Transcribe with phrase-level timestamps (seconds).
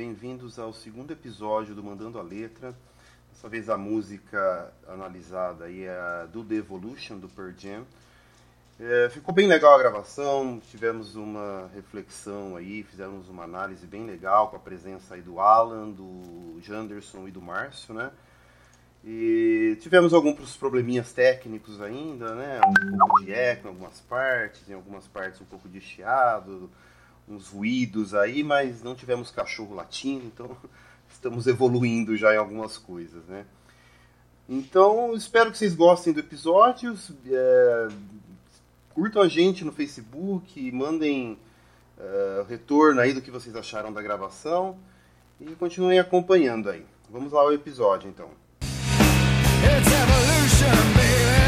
[0.00, 2.74] bem-vindos ao segundo episódio do Mandando a Letra.
[3.30, 7.84] Dessa vez a música analisada aí é do The Evolution, do Pearl Jam.
[8.80, 14.48] É, ficou bem legal a gravação, tivemos uma reflexão aí, fizemos uma análise bem legal
[14.48, 18.10] com a presença aí do Alan, do Janderson e do Márcio, né?
[19.04, 22.58] E tivemos alguns probleminhas técnicos ainda, né?
[22.66, 26.70] Um pouco de eco em algumas partes, em algumas partes um pouco de chiado,
[27.30, 30.56] uns ruídos aí, mas não tivemos cachorro latindo, então
[31.10, 33.46] estamos evoluindo já em algumas coisas, né?
[34.48, 36.98] Então, espero que vocês gostem do episódio.
[37.26, 37.88] É,
[38.92, 41.38] curtam a gente no Facebook, mandem
[41.96, 44.76] uh, retorno aí do que vocês acharam da gravação
[45.40, 46.84] e continuem acompanhando aí.
[47.08, 48.28] Vamos lá ao episódio então.
[51.36, 51.39] E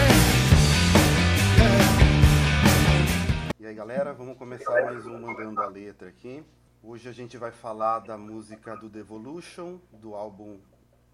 [3.73, 6.45] aí galera, vamos começar mais um Mandando a Letra aqui.
[6.83, 10.61] Hoje a gente vai falar da música do Devolution, do álbum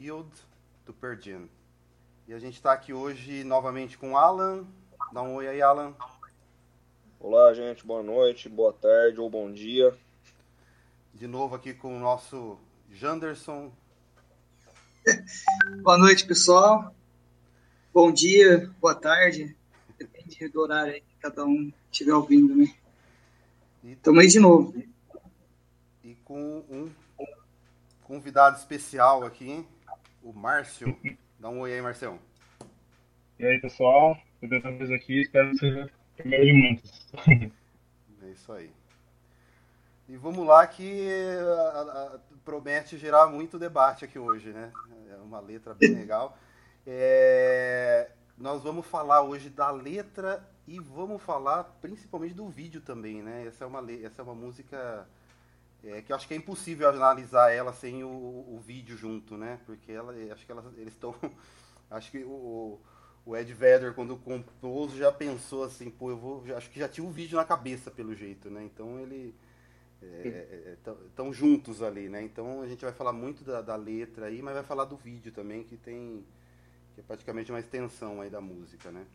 [0.00, 0.28] Yield,
[0.84, 1.48] do Pearl Jam.
[2.26, 4.66] E a gente está aqui hoje novamente com o Alan.
[5.12, 5.94] Dá um oi aí, Alan.
[7.20, 9.96] Olá, gente, boa noite, boa tarde ou bom dia.
[11.14, 12.58] De novo aqui com o nosso
[12.90, 13.70] Janderson.
[15.80, 16.92] boa noite, pessoal.
[17.94, 19.56] Bom dia, boa tarde.
[19.96, 22.74] Depende do horário que cada um estiver ouvindo, né?
[23.84, 24.74] Estamos aí de novo.
[26.02, 26.90] E com um
[28.02, 29.66] convidado especial aqui, hein?
[30.22, 30.96] o Márcio.
[31.38, 32.18] Dá um oi aí, Marcelo.
[33.38, 34.16] E aí, pessoal?
[34.40, 35.22] Tudo bem aqui?
[35.22, 37.06] Espero que seja Primeiro de muitos.
[38.20, 38.70] É isso aí.
[40.08, 41.08] E vamos lá que
[41.40, 44.70] a, a, promete gerar muito debate aqui hoje, né?
[45.10, 46.36] É uma letra bem legal.
[46.86, 53.46] É, nós vamos falar hoje da letra e vamos falar principalmente do vídeo também, né?
[53.46, 55.08] Essa é uma, essa é uma música
[55.82, 59.58] é, que eu acho que é impossível analisar ela sem o, o vídeo junto, né?
[59.64, 61.14] Porque ela, acho que ela, eles estão.
[61.90, 62.78] Acho que o,
[63.24, 66.44] o Ed Vedder, quando compôs, já pensou assim, pô, eu vou.
[66.54, 68.62] Acho que já tinha um vídeo na cabeça, pelo jeito, né?
[68.62, 69.34] Então ele.
[70.74, 72.22] Estão é, é, juntos ali, né?
[72.22, 75.32] Então a gente vai falar muito da, da, letra aí, mas vai falar do vídeo
[75.32, 76.26] também, que tem.
[76.94, 79.06] que é praticamente uma extensão aí da música, né?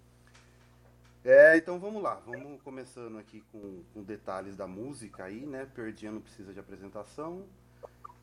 [1.25, 5.66] É, então vamos lá, vamos começando aqui com, com detalhes da música aí, né?
[5.73, 7.45] Perdia não precisa de apresentação.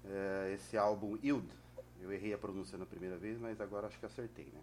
[0.05, 1.49] É, esse álbum Yield,
[2.03, 4.61] eu errei a pronúncia na primeira vez, mas agora acho que acertei, né?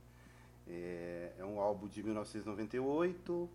[0.67, 3.49] É, é um álbum de 1998.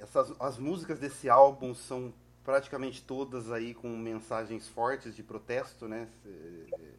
[0.00, 2.12] Essas, as músicas desse álbum são
[2.44, 6.06] praticamente todas aí com mensagens fortes de protesto, né?
[6.26, 6.90] É,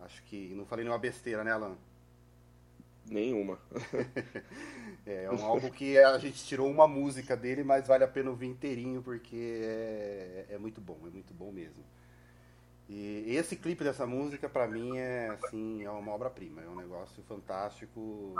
[0.00, 1.76] acho que não falei nenhuma besteira, né, Alan?
[3.06, 3.58] Nenhuma.
[5.04, 8.30] é, é um álbum que a gente tirou uma música dele, mas vale a pena
[8.30, 11.84] ouvir inteirinho porque é, é muito bom, é muito bom mesmo.
[12.88, 16.60] E esse clipe dessa música, para mim, é assim, é uma obra-prima.
[16.60, 18.34] É um negócio fantástico.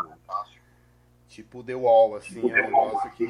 [1.29, 3.25] Tipo The Wall, assim, é um negócio que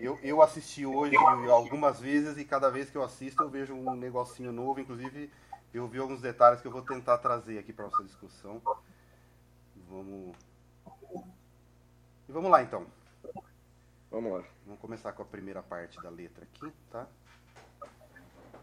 [0.00, 3.94] eu, eu assisti hoje algumas vezes e cada vez que eu assisto eu vejo um
[3.94, 4.80] negocinho novo.
[4.80, 5.30] Inclusive,
[5.74, 8.62] eu vi alguns detalhes que eu vou tentar trazer aqui para nossa discussão.
[9.90, 10.34] Vamos.
[12.28, 12.86] E vamos lá então.
[14.10, 14.44] Vamos lá.
[14.66, 17.06] Vamos começar com a primeira parte da letra aqui, tá?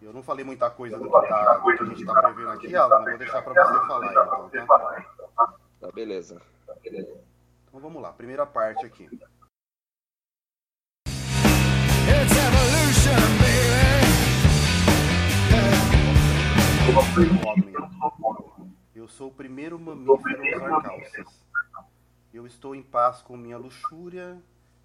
[0.02, 2.76] Eu não falei muita coisa do que, tá, do que a gente está prevendo aqui,
[2.76, 3.04] Alan.
[3.04, 5.54] Vou deixar para você falar então, tá?
[5.80, 6.40] Tá, beleza.
[6.84, 9.10] Então vamos lá, primeira parte aqui.
[18.94, 21.45] Eu sou o primeiro mamífero a usar calças.
[22.36, 24.38] Eu estou em paz com minha luxúria.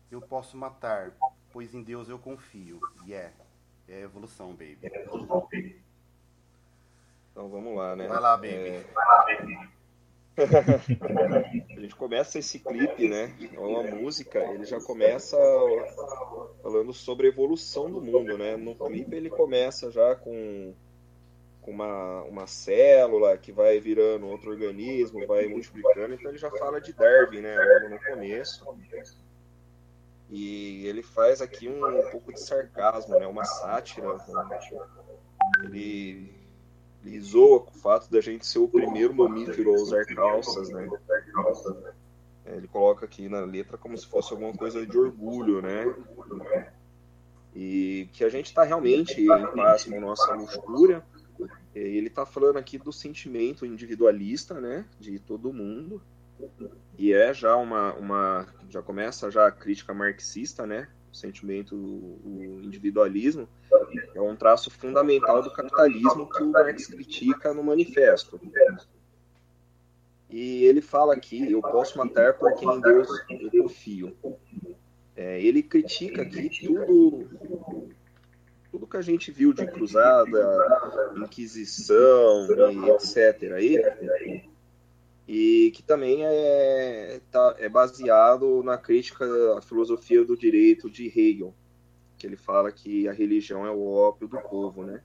[0.08, 1.10] Eu posso matar,
[1.52, 2.78] pois em Deus eu confio.
[3.04, 3.34] Yeah.
[3.88, 4.78] É evolução, baby.
[7.32, 8.06] Então vamos lá, né?
[8.06, 8.54] Vai lá, baby.
[8.54, 8.84] É...
[11.76, 13.34] a gente começa esse clipe, né?
[13.58, 15.36] Ou a música, ele já começa
[16.62, 18.56] falando sobre a evolução do mundo, né?
[18.56, 20.72] No clipe ele começa já com,
[21.60, 26.80] com uma, uma célula que vai virando outro organismo, vai multiplicando, então ele já fala
[26.80, 27.56] de Darwin, né?
[27.58, 28.64] Logo no começo.
[30.30, 33.26] E ele faz aqui um, um pouco de sarcasmo, né?
[33.26, 34.16] uma sátira.
[35.64, 36.32] Ele,
[37.04, 40.68] ele zoa com o fato da gente ser o primeiro mamífero a usar calças.
[40.68, 40.88] Né?
[42.46, 45.92] É, ele coloca aqui na letra como se fosse alguma coisa de orgulho, né?
[47.52, 51.02] E que a gente está realmente em paz com nossa luxúria.
[51.74, 54.84] Ele está falando aqui do sentimento individualista, né?
[54.98, 56.02] De todo mundo
[56.98, 60.88] e é já uma, uma já começa já a crítica marxista, né?
[61.10, 63.48] o sentimento, o individualismo,
[64.14, 68.40] é um traço fundamental do capitalismo que o Marx critica no manifesto.
[70.28, 74.16] E ele fala aqui: eu posso matar porque em Deus eu confio.
[75.16, 77.28] É, ele critica aqui tudo
[78.90, 83.52] que a gente viu de cruzada, inquisição e etc.
[83.54, 84.50] Aí,
[85.28, 89.24] e que também é, tá, é baseado na crítica
[89.56, 91.54] à filosofia do direito de Hegel,
[92.18, 95.00] que ele fala que a religião é o ópio do povo, né?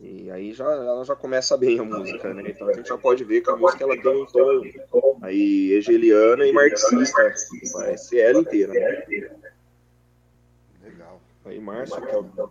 [0.00, 2.44] E aí já, ela já começa bem a música, né?
[2.46, 4.62] Então a gente já pode ver que a música ela tem um tom
[5.20, 7.34] aí hegeliana e marxista.
[7.74, 9.39] Vai ser ela inteira, né?
[11.50, 12.50] Aí, Márcio, que é o...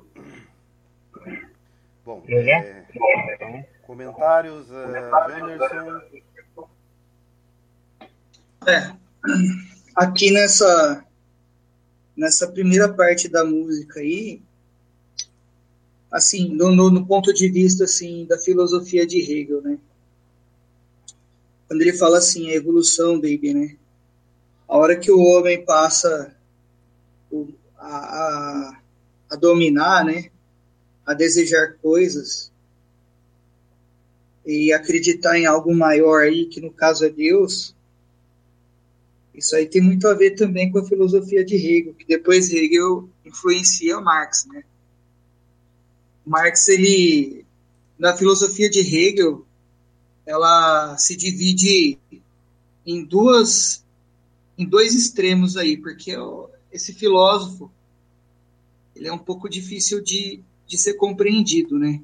[2.06, 6.02] Bom, é, comentários, uh, Anderson.
[8.68, 8.94] É,
[9.96, 11.06] aqui nessa
[12.14, 14.42] nessa primeira parte da música aí,
[16.12, 19.80] assim, no, no, no, ponto de vista assim da filosofia de Hegel, né?
[21.70, 23.78] Quando ele fala assim, a evolução, baby, né?
[24.68, 26.36] A hora que o homem passa
[27.78, 28.80] a, a,
[29.30, 30.30] a dominar, né?
[31.06, 32.52] A desejar coisas
[34.46, 37.76] e acreditar em algo maior aí, que no caso é Deus,
[39.34, 43.08] isso aí tem muito a ver também com a filosofia de Hegel, que depois Hegel
[43.24, 44.64] influencia Marx, né?
[46.26, 47.46] Marx, ele,
[47.98, 49.46] na filosofia de Hegel,
[50.26, 51.98] ela se divide
[52.86, 53.84] em duas,
[54.58, 56.16] em dois extremos aí, porque
[56.72, 57.72] esse filósofo,
[59.00, 62.02] ele é um pouco difícil de, de ser compreendido, né?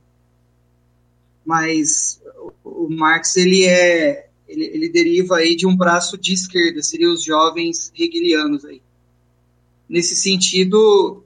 [1.46, 2.22] Mas
[2.64, 7.22] o, Marx, ele é, ele, ele deriva aí de um braço de esquerda, seriam os
[7.22, 8.82] jovens hegelianos aí.
[9.90, 11.22] Nesse sentido,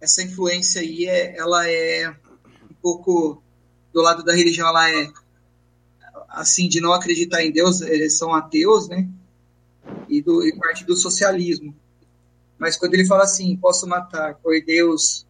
[0.00, 3.42] essa influência aí, é, ela é um pouco
[3.92, 5.12] do lado da religião, ela é
[6.30, 9.06] assim de não acreditar em Deus, eles são ateus, né?
[10.08, 11.76] E, do, e parte do socialismo.
[12.64, 15.26] Mas quando ele fala assim, posso matar, por Deus,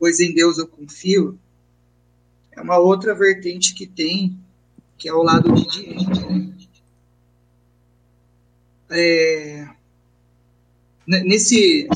[0.00, 1.38] pois em Deus eu confio,
[2.50, 4.36] é uma outra vertente que tem,
[4.98, 5.94] que é o lado de.
[5.94, 6.52] Né?
[8.90, 9.68] É,
[11.06, 11.88] nesse,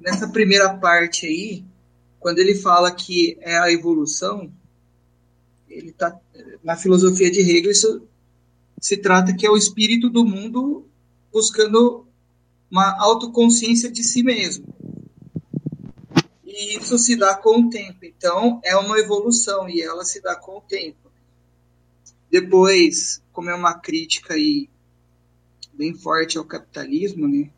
[0.00, 1.64] nessa primeira parte aí,
[2.18, 4.50] quando ele fala que é a evolução,
[5.70, 6.18] ele tá
[6.64, 8.02] na filosofia de Hegel isso
[8.80, 10.84] se trata que é o espírito do mundo
[11.32, 12.05] buscando
[12.70, 14.66] uma autoconsciência de si mesmo.
[16.44, 18.04] E isso se dá com o tempo.
[18.04, 21.10] Então, é uma evolução e ela se dá com o tempo.
[22.30, 24.68] Depois, como é uma crítica aí
[25.72, 27.50] bem forte ao capitalismo, né?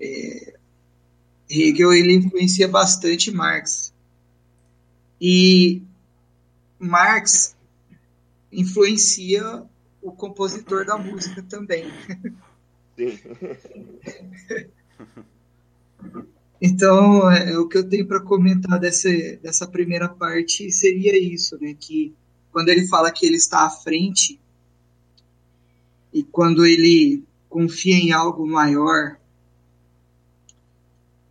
[0.00, 0.54] É,
[1.50, 3.92] Hegel ele influencia bastante Marx.
[5.20, 5.82] E
[6.78, 7.56] Marx
[8.52, 9.64] influencia
[10.00, 11.84] o compositor da música também.
[16.66, 19.10] Então, é, o que eu tenho para comentar dessa,
[19.42, 21.76] dessa primeira parte seria isso, né?
[21.78, 22.14] Que
[22.50, 24.40] quando ele fala que ele está à frente
[26.12, 29.18] e quando ele confia em algo maior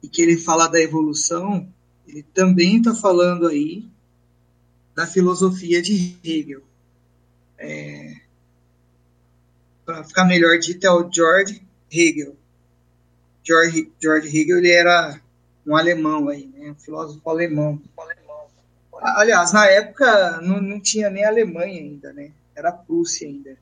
[0.03, 1.67] e que ele fala da evolução,
[2.07, 3.87] ele também está falando aí
[4.93, 6.61] da filosofia de Hegel.
[7.57, 8.12] É,
[9.85, 11.61] Para ficar melhor dito, é o George
[11.91, 12.35] Hegel.
[13.43, 15.19] George, George Hegel ele era
[15.65, 16.71] um alemão aí, né?
[16.71, 17.81] um filósofo alemão.
[19.01, 22.31] Aliás, na época não, não tinha nem Alemanha ainda, né?
[22.55, 23.57] Era Prússia ainda.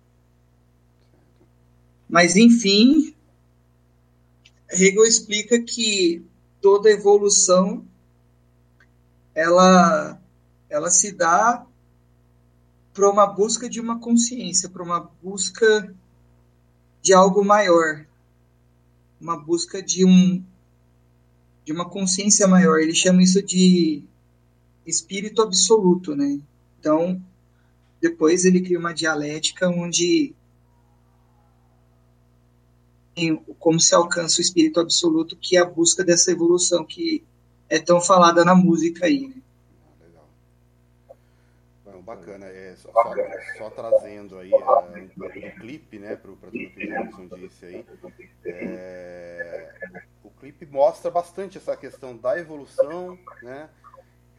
[2.08, 3.16] Mas, enfim,
[4.70, 6.24] Hegel explica que
[6.62, 7.84] toda evolução
[9.34, 10.22] ela,
[10.70, 11.66] ela se dá
[12.94, 15.96] para uma busca de uma consciência, para uma busca
[17.01, 18.05] de algo maior,
[19.20, 20.43] uma busca de um
[21.63, 22.79] de uma consciência maior.
[22.79, 24.03] Ele chama isso de
[24.86, 26.39] espírito absoluto, né?
[26.79, 27.22] Então,
[28.01, 30.34] depois ele cria uma dialética onde
[33.60, 37.24] como se alcança o espírito absoluto, que é a busca dessa evolução que
[37.70, 39.40] é tão falada na música aí, né?
[42.15, 43.13] Bacana, é, só, só,
[43.58, 47.65] só trazendo aí a, um pouco do clipe, né, para tudo que o Jackson disse
[47.65, 47.86] aí.
[48.46, 49.74] É,
[50.24, 53.70] o clipe mostra bastante essa questão da evolução, né?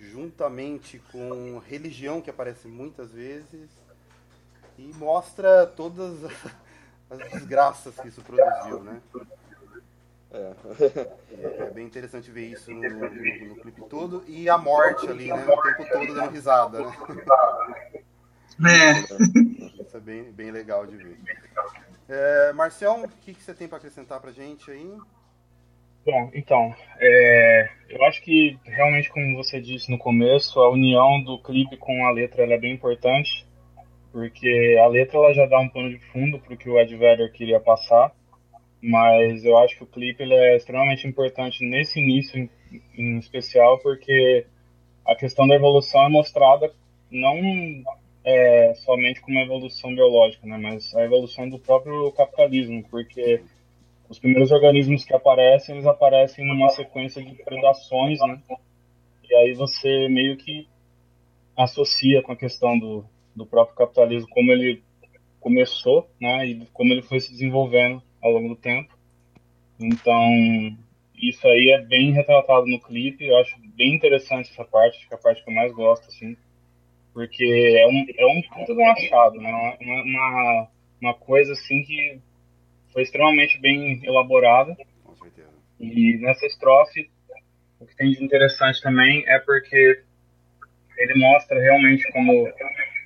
[0.02, 3.71] juntamente com religião, que aparece muitas vezes,
[4.76, 6.19] e mostra todas
[7.09, 9.00] as desgraças que isso produziu, né?
[10.33, 10.53] É.
[11.65, 11.71] é.
[11.71, 14.25] bem interessante ver isso no, no, no, clipe todo.
[14.27, 15.45] E a morte ali, né?
[15.45, 16.93] O tempo todo dando risada, né?
[18.65, 19.01] É.
[19.83, 21.19] Isso é bem, bem legal de ver.
[22.09, 24.95] É, Marcião, o que, que você tem para acrescentar pra gente aí?
[26.05, 31.41] Bom, então, é, eu acho que realmente, como você disse no começo, a união do
[31.43, 33.47] clipe com a letra é bem importante,
[34.12, 36.95] porque a letra ela já dá um pano de fundo para o que o Ed
[36.97, 38.12] Vedder queria passar,
[38.83, 42.51] mas eu acho que o clipe ele é extremamente importante nesse início em,
[42.99, 44.45] em especial, porque
[45.07, 46.73] a questão da evolução é mostrada
[47.09, 47.37] não
[48.25, 53.43] é, somente como evolução biológica, né, mas a evolução do próprio capitalismo, porque
[54.09, 58.43] os primeiros organismos que aparecem, eles aparecem numa sequência de predações, né?
[59.29, 60.69] E aí você meio que
[61.57, 64.83] associa com a questão do, do próprio capitalismo, como ele
[65.41, 66.47] começou, né?
[66.47, 68.97] E como ele foi se desenvolvendo ao longo do tempo.
[69.81, 70.31] Então,
[71.17, 75.14] isso aí é bem retratado no clipe, eu acho bem interessante essa parte, acho que
[75.14, 76.37] é a parte que eu mais gosto, assim,
[77.12, 79.76] porque é um, é um puta de um achado, né?
[79.81, 80.69] Uma, uma,
[81.00, 82.19] uma coisa, assim, que
[82.93, 84.76] foi extremamente bem elaborada.
[85.05, 85.50] Com certeza.
[85.79, 87.11] E nessa estrofe,
[87.79, 90.02] o que tem de interessante também é porque
[90.99, 92.49] ele mostra realmente como,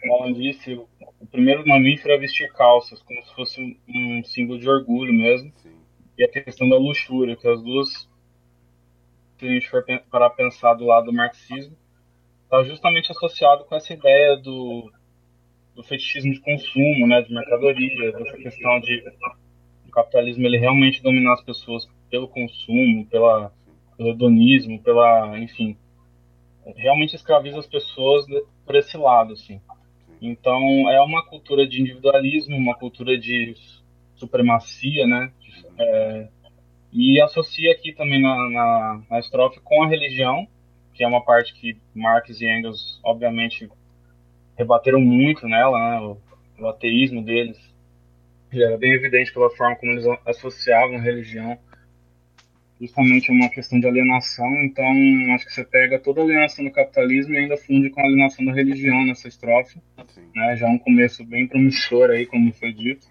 [0.01, 0.81] como Alan disse,
[1.21, 5.53] o primeiro mamífero a vestir calças, como se fosse um símbolo de orgulho mesmo.
[5.57, 5.77] Sim.
[6.19, 8.09] E a questão da luxúria, que as duas,
[9.39, 11.77] se a gente for para pensar do lado do marxismo,
[12.45, 14.91] está justamente associado com essa ideia do,
[15.75, 19.03] do fetichismo de consumo, né, de mercadoria, dessa questão de
[19.97, 23.51] capitalismo ele realmente dominar as pessoas pelo consumo, pela,
[23.97, 25.75] pelo hedonismo, pela, enfim,
[26.77, 28.27] realmente escraviza as pessoas
[28.67, 29.59] por esse lado, assim.
[30.21, 33.55] Então é uma cultura de individualismo, uma cultura de
[34.17, 35.31] supremacia, né?
[35.79, 36.29] É,
[36.93, 40.47] e associa aqui também na, na, na, estrofe com a religião,
[40.95, 43.69] que é uma parte que Marx e Engels, obviamente,
[44.57, 46.01] rebateram muito nela, né?
[46.01, 46.19] O,
[46.59, 47.59] o ateísmo deles
[48.53, 51.59] já era bem evidente pela forma como eles associavam religião
[52.81, 54.85] justamente uma questão de alienação, então
[55.35, 58.45] acho que você pega toda a alienação do capitalismo e ainda funde com a alienação
[58.45, 59.81] da religião nessa estrofe,
[60.35, 60.57] né?
[60.57, 63.07] já um começo bem promissor aí, como foi dito.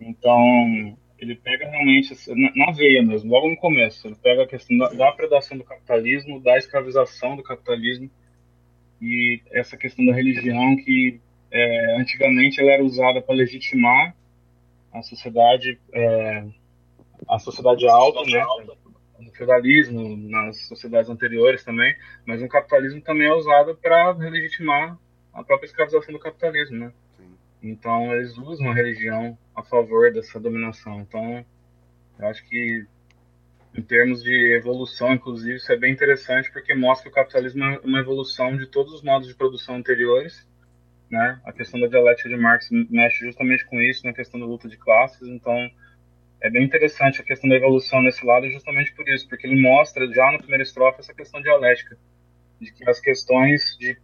[0.00, 2.14] Então, ele pega realmente,
[2.56, 6.40] na veia mesmo, logo no começo, ele pega a questão da, da predação do capitalismo,
[6.40, 8.10] da escravização do capitalismo
[9.02, 14.14] e essa questão da religião que é, antigamente ela era usada para legitimar
[14.92, 16.44] a sociedade é,
[17.26, 18.44] a sociedade alta, né?
[19.18, 21.94] No feudalismo, nas sociedades anteriores também,
[22.24, 24.96] mas o capitalismo também é usado para legitimar
[25.32, 26.92] a própria escravização do capitalismo, né?
[27.16, 27.36] Sim.
[27.62, 31.00] Então eles usam a religião a favor dessa dominação.
[31.00, 31.44] Então
[32.18, 32.86] eu acho que
[33.74, 37.78] em termos de evolução, inclusive, isso é bem interessante porque mostra que o capitalismo é
[37.84, 40.46] uma evolução de todos os modos de produção anteriores
[41.10, 41.40] né?
[41.44, 44.76] A questão da dialética de Marx mexe justamente com isso, na questão da luta de
[44.76, 45.70] classes, então
[46.40, 50.06] é bem interessante a questão da evolução nesse lado justamente por isso, porque ele mostra
[50.12, 51.98] já na primeira estrofe essa questão dialética,
[52.60, 53.96] de que as questões de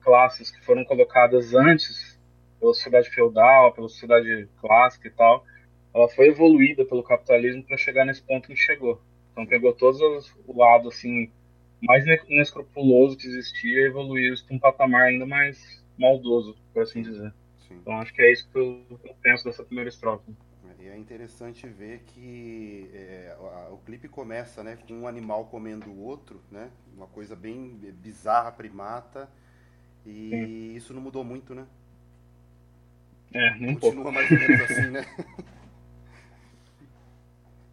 [0.00, 2.20] classes que foram colocadas antes
[2.60, 5.44] pela sociedade feudal, pela sociedade clássica e tal,
[5.94, 9.00] ela foi evoluída pelo capitalismo para chegar nesse ponto que chegou.
[9.32, 11.30] Então pegou todos os, o lado assim
[11.80, 17.02] mais inescrupuloso que existia e evoluiu isso para um patamar ainda mais maldoso, por assim
[17.02, 17.32] dizer.
[17.66, 17.74] Sim.
[17.74, 18.86] Então acho que é isso que eu
[19.20, 20.32] penso dessa primeira estrofe.
[20.82, 23.36] E é interessante ver que é,
[23.70, 26.72] o clipe começa né, com um animal comendo o outro, né?
[26.96, 27.68] Uma coisa bem
[28.02, 29.30] bizarra, primata.
[30.04, 30.74] E Sim.
[30.74, 31.68] isso não mudou muito, né?
[33.32, 34.12] É, nem Continua pouco.
[34.12, 35.06] mais ou menos assim, né?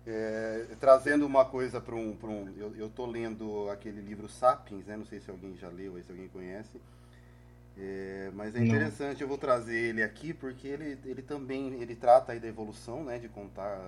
[0.05, 2.73] É, trazendo uma coisa para um, um.
[2.75, 4.97] Eu estou lendo aquele livro Sapiens, né?
[4.97, 6.79] Não sei se alguém já leu, se alguém conhece
[7.81, 12.33] é, mas é interessante, eu vou trazer ele aqui porque ele, ele também ele trata
[12.33, 13.79] aí da evolução, né, de contar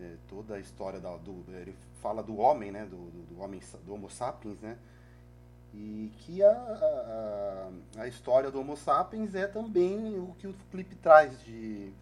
[0.00, 3.60] é, toda a história da, do ele fala do homem, né, do, do, do, homem
[3.84, 4.78] do Homo sapiens, né,
[5.74, 10.94] e que a, a, a, história do Homo sapiens é também o que o clipe
[10.94, 11.92] traz de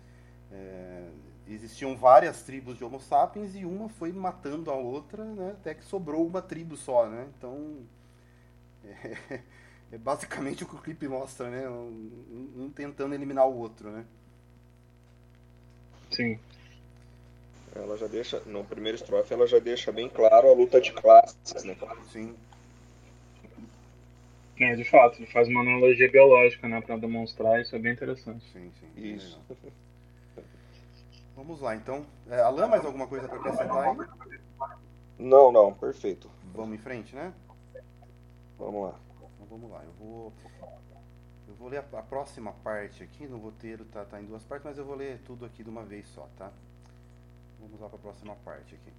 [0.52, 1.08] é,
[1.48, 5.84] existiam várias tribos de Homo sapiens e uma foi matando a outra, né, até que
[5.84, 7.78] sobrou uma tribo só, né, então
[8.84, 9.42] é,
[9.92, 11.68] é basicamente o que o clipe mostra, né?
[11.68, 14.04] Um, um, tentando eliminar o outro, né?
[16.10, 16.38] Sim.
[17.74, 21.64] Ela já deixa, no primeiro estrofe, ela já deixa bem claro a luta de classes,
[21.64, 21.76] né?
[22.12, 22.34] Sim.
[24.60, 28.44] É, de fato, ele faz uma analogia biológica, né, para demonstrar isso, é bem interessante.
[28.52, 28.88] Sim, sim.
[28.94, 29.40] Isso.
[31.34, 32.04] Vamos lá, então.
[32.28, 33.96] É, Alan, mais alguma coisa para acrescentar aí?
[35.18, 36.30] Não, não, perfeito.
[36.54, 37.32] Vamos em frente, né?
[38.58, 39.09] Vamos lá.
[39.50, 40.32] Vamos lá, eu vou.
[41.48, 44.64] Eu vou ler a, a próxima parte aqui, no roteiro tá, tá em duas partes,
[44.64, 46.52] mas eu vou ler tudo aqui de uma vez só, tá?
[47.58, 48.92] Vamos lá para a próxima parte aqui.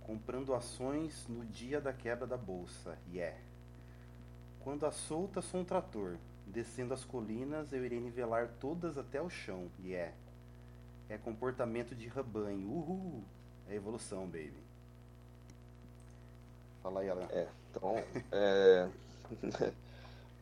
[0.00, 2.98] Comprando ações no dia da quebra da bolsa.
[3.08, 3.38] Yeah.
[4.58, 9.30] Quando a solta sou um trator, descendo as colinas eu irei nivelar todas até o
[9.30, 9.70] chão.
[9.80, 10.12] Yeah.
[11.12, 12.66] É comportamento de rebanho.
[12.66, 13.22] Uhul.
[13.68, 14.54] É evolução, baby.
[16.82, 17.28] Fala aí, Alan.
[17.30, 18.02] É, então,
[18.32, 18.88] é...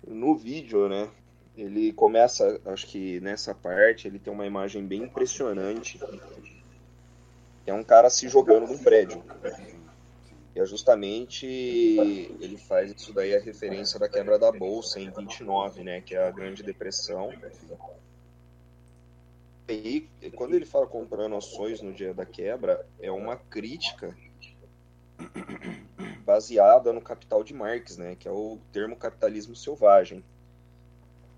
[0.07, 1.11] no vídeo, né,
[1.57, 5.99] ele começa, acho que nessa parte, ele tem uma imagem bem impressionante.
[7.67, 9.25] É um cara se jogando num prédio.
[10.55, 15.83] E é justamente ele faz isso daí a referência da quebra da bolsa em 29,
[15.83, 17.33] né, que é a Grande Depressão.
[19.73, 24.17] E quando ele fala comprando ações no dia da quebra, é uma crítica
[26.25, 30.25] baseada no capital de Marx, né, que é o termo capitalismo selvagem.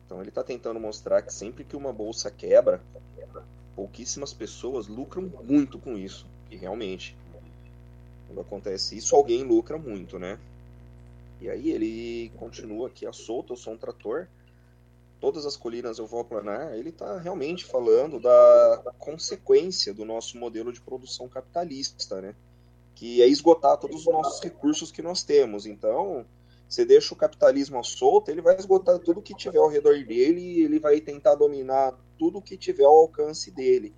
[0.07, 2.81] Então ele está tentando mostrar que sempre que uma bolsa quebra,
[3.75, 6.27] pouquíssimas pessoas lucram muito com isso.
[6.51, 7.17] E realmente,
[8.27, 10.39] quando acontece isso, alguém lucra muito, né?
[11.41, 14.29] E aí ele continua aqui, a solta, eu sou um trator,
[15.23, 20.73] todas as colinas eu vou aplanar, ele está realmente falando da consequência do nosso modelo
[20.73, 22.35] de produção capitalista, né?
[22.97, 25.65] Que é esgotar todos os nossos recursos que nós temos.
[25.65, 26.27] Então,
[26.69, 30.61] você deixa o capitalismo à solta, ele vai esgotar tudo que tiver ao redor dele
[30.61, 33.95] ele vai tentar dominar tudo que tiver ao alcance dele.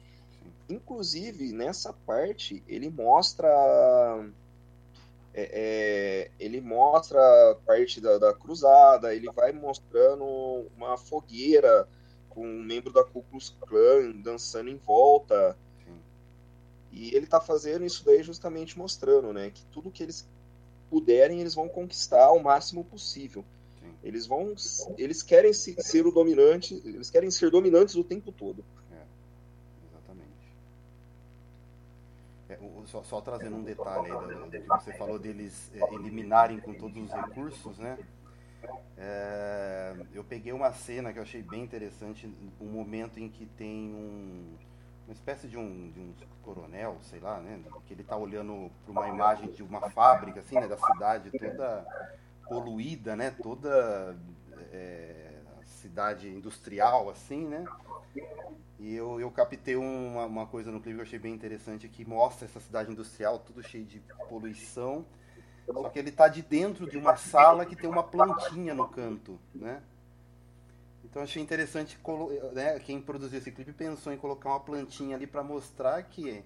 [0.68, 3.48] Inclusive, nessa parte, ele mostra
[5.36, 7.18] é, é, ele mostra
[7.66, 10.24] parte da, da, cruzada, ele vai mostrando
[10.76, 11.88] uma fogueira
[12.30, 15.58] com um membro da Ku Klux Klan dançando em volta.
[15.84, 15.98] Sim.
[16.92, 20.24] E ele está fazendo isso daí justamente mostrando, né, que tudo que eles
[20.88, 23.44] puderem, eles vão conquistar o máximo possível.
[23.80, 23.92] Sim.
[24.04, 24.54] Eles vão,
[24.96, 28.64] eles querem ser o dominante, eles querem ser dominantes o tempo todo.
[32.48, 32.53] É,
[32.86, 36.74] só, só, trazendo um detalhe aí do, do, que você falou deles é, eliminarem com
[36.74, 37.98] todos os recursos, né?
[38.96, 43.92] É, eu peguei uma cena que eu achei bem interessante, um momento em que tem
[43.92, 44.56] um,
[45.06, 47.60] uma espécie de um, de um coronel, sei lá, né?
[47.86, 50.66] Que ele está olhando para uma imagem de uma fábrica, assim, né?
[50.66, 51.86] Da cidade toda
[52.48, 53.30] poluída, né?
[53.30, 54.16] Toda
[54.72, 57.64] é, cidade industrial, assim, né?
[58.78, 62.04] E eu, eu captei uma, uma coisa no clipe que eu achei bem interessante, que
[62.04, 65.06] mostra essa cidade industrial, tudo cheio de poluição,
[65.66, 69.38] só que ele está de dentro de uma sala que tem uma plantinha no canto,
[69.54, 69.82] né?
[71.04, 71.98] Então achei interessante,
[72.52, 76.42] né, quem produziu esse clipe pensou em colocar uma plantinha ali para mostrar que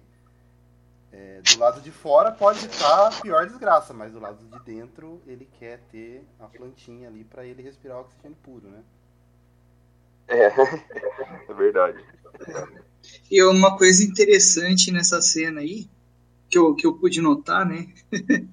[1.11, 5.21] é, do lado de fora pode estar a pior desgraça, mas do lado de dentro
[5.25, 8.83] ele quer ter a plantinha ali para ele respirar oxigênio puro, né?
[10.29, 10.45] É,
[11.49, 12.03] é verdade.
[13.29, 15.89] E uma coisa interessante nessa cena aí,
[16.49, 17.87] que eu, que eu pude notar, né?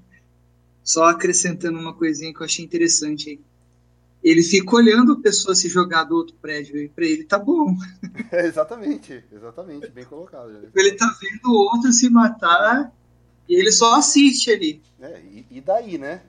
[0.82, 3.40] Só acrescentando uma coisinha que eu achei interessante aí.
[4.22, 7.74] Ele fica olhando a pessoa se jogar do outro prédio e pra ele tá bom.
[8.32, 10.52] É, exatamente, exatamente, bem colocado.
[10.52, 10.68] Já.
[10.74, 12.92] Ele tá vendo o outro se matar
[13.48, 14.82] e ele só assiste ali.
[15.00, 16.22] É, e, e daí, né?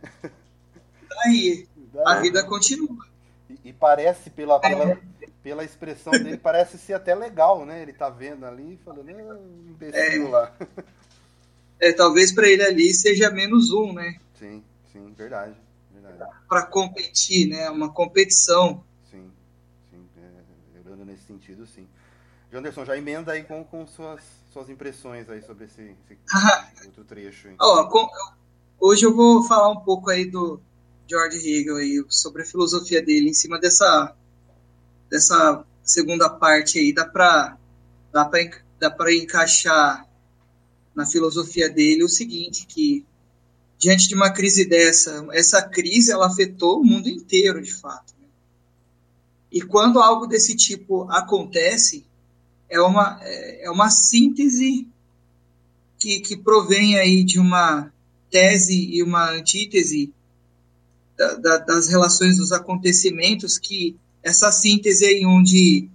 [1.09, 3.05] Daí, daí, a vida continua.
[3.49, 4.99] E, e parece pela, pela,
[5.47, 7.81] pela expressão dele, parece ser até legal, né?
[7.81, 10.53] Ele tá vendo ali falando, ah, imbecil é, lá.
[11.79, 14.19] É, talvez para ele ali seja menos um, né?
[14.39, 15.55] Sim, sim, verdade.
[15.93, 16.31] verdade.
[16.49, 17.69] Para competir, né?
[17.69, 18.83] Uma competição.
[19.11, 19.31] Sim,
[19.91, 20.03] sim.
[20.17, 21.87] É, nesse sentido, sim.
[22.51, 26.17] Janderson, já emenda aí com, com suas, suas impressões aí sobre esse, esse
[26.87, 27.49] outro trecho.
[27.59, 28.09] Ó, com,
[28.79, 30.59] hoje eu vou falar um pouco aí do
[31.07, 34.15] George Hegel aí, sobre a filosofia dele, em cima dessa
[35.09, 37.57] dessa segunda parte aí dá para
[38.11, 38.39] dá para
[38.79, 40.07] dá para encaixar
[40.95, 43.05] na filosofia dele o seguinte que
[43.77, 48.27] diante de uma crise dessa essa crise ela afetou o mundo inteiro de fato né?
[49.51, 52.05] e quando algo desse tipo acontece
[52.69, 54.87] é uma é uma síntese
[55.97, 57.91] que, que provém aí de uma
[58.29, 60.13] tese e uma antítese
[61.17, 65.89] da, da, das relações dos acontecimentos que essa síntese aí onde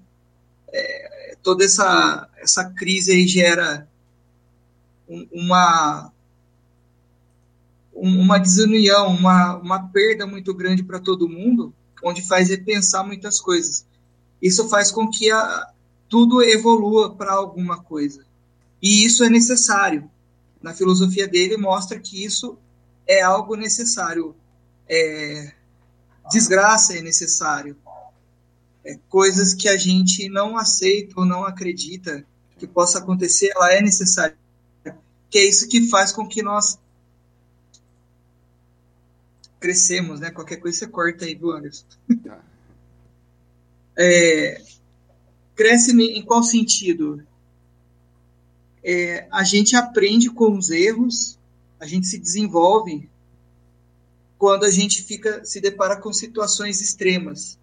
[0.73, 3.89] é, toda essa, essa crise aí gera
[5.31, 6.13] uma,
[7.93, 13.87] uma desunião, uma, uma perda muito grande para todo mundo, onde faz repensar muitas coisas.
[14.41, 15.69] Isso faz com que a,
[16.09, 18.25] tudo evolua para alguma coisa.
[18.83, 20.11] E isso é necessário.
[20.61, 22.59] Na filosofia dele, mostra que isso
[23.07, 24.35] é algo necessário.
[24.89, 25.53] É,
[26.31, 27.77] desgraça é necessário.
[28.85, 32.25] É, coisas que a gente não aceita ou não acredita
[32.59, 34.37] que possa acontecer, ela é necessária.
[35.31, 36.79] Que é isso que faz com que nós
[39.59, 40.31] crescemos, né?
[40.31, 41.87] Qualquer coisa você corta aí, viu, Anderson?
[42.25, 42.45] Tá.
[43.97, 44.63] É,
[45.55, 47.25] cresce em qual sentido?
[48.83, 51.39] É, a gente aprende com os erros,
[51.79, 53.09] a gente se desenvolve
[54.39, 57.57] quando a gente fica se depara com situações extremas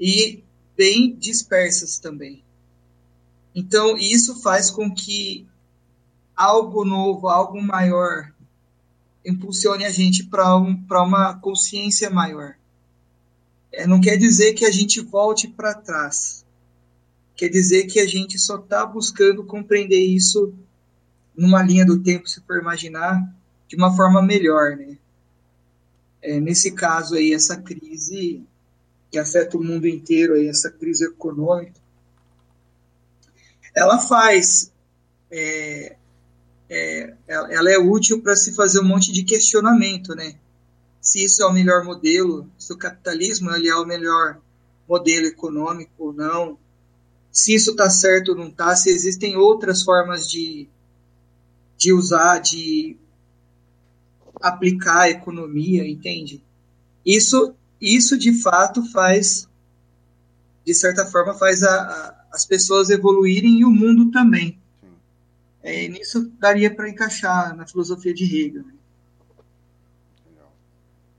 [0.00, 0.42] e
[0.76, 2.42] bem dispersas também.
[3.54, 5.46] Então, isso faz com que
[6.34, 8.32] algo novo, algo maior,
[9.26, 12.54] impulsione a gente para um, uma consciência maior.
[13.70, 16.46] É, não quer dizer que a gente volte para trás.
[17.36, 20.54] Quer dizer que a gente só está buscando compreender isso
[21.36, 23.22] numa linha do tempo, se for imaginar,
[23.68, 24.96] de uma forma melhor, né?
[26.22, 28.42] É, nesse caso aí, essa crise
[29.10, 31.80] que afeta o mundo inteiro, aí, essa crise econômica,
[33.74, 34.72] ela faz,
[35.30, 35.96] é,
[36.68, 40.36] é, ela é útil para se fazer um monte de questionamento, né?
[41.00, 44.40] Se isso é o melhor modelo, se o capitalismo ele é o melhor
[44.88, 46.58] modelo econômico ou não,
[47.32, 50.68] se isso está certo ou não está, se existem outras formas de,
[51.76, 52.96] de usar, de
[54.40, 56.42] aplicar a economia, entende?
[57.04, 59.48] Isso, isso de fato faz,
[60.64, 64.58] de certa forma, faz a, a, as pessoas evoluírem e o mundo também.
[65.62, 68.64] É, nisso daria para encaixar na filosofia de Hegel.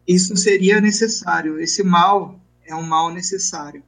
[0.08, 1.60] Isso seria necessário.
[1.60, 3.84] Esse mal é um mal necessário.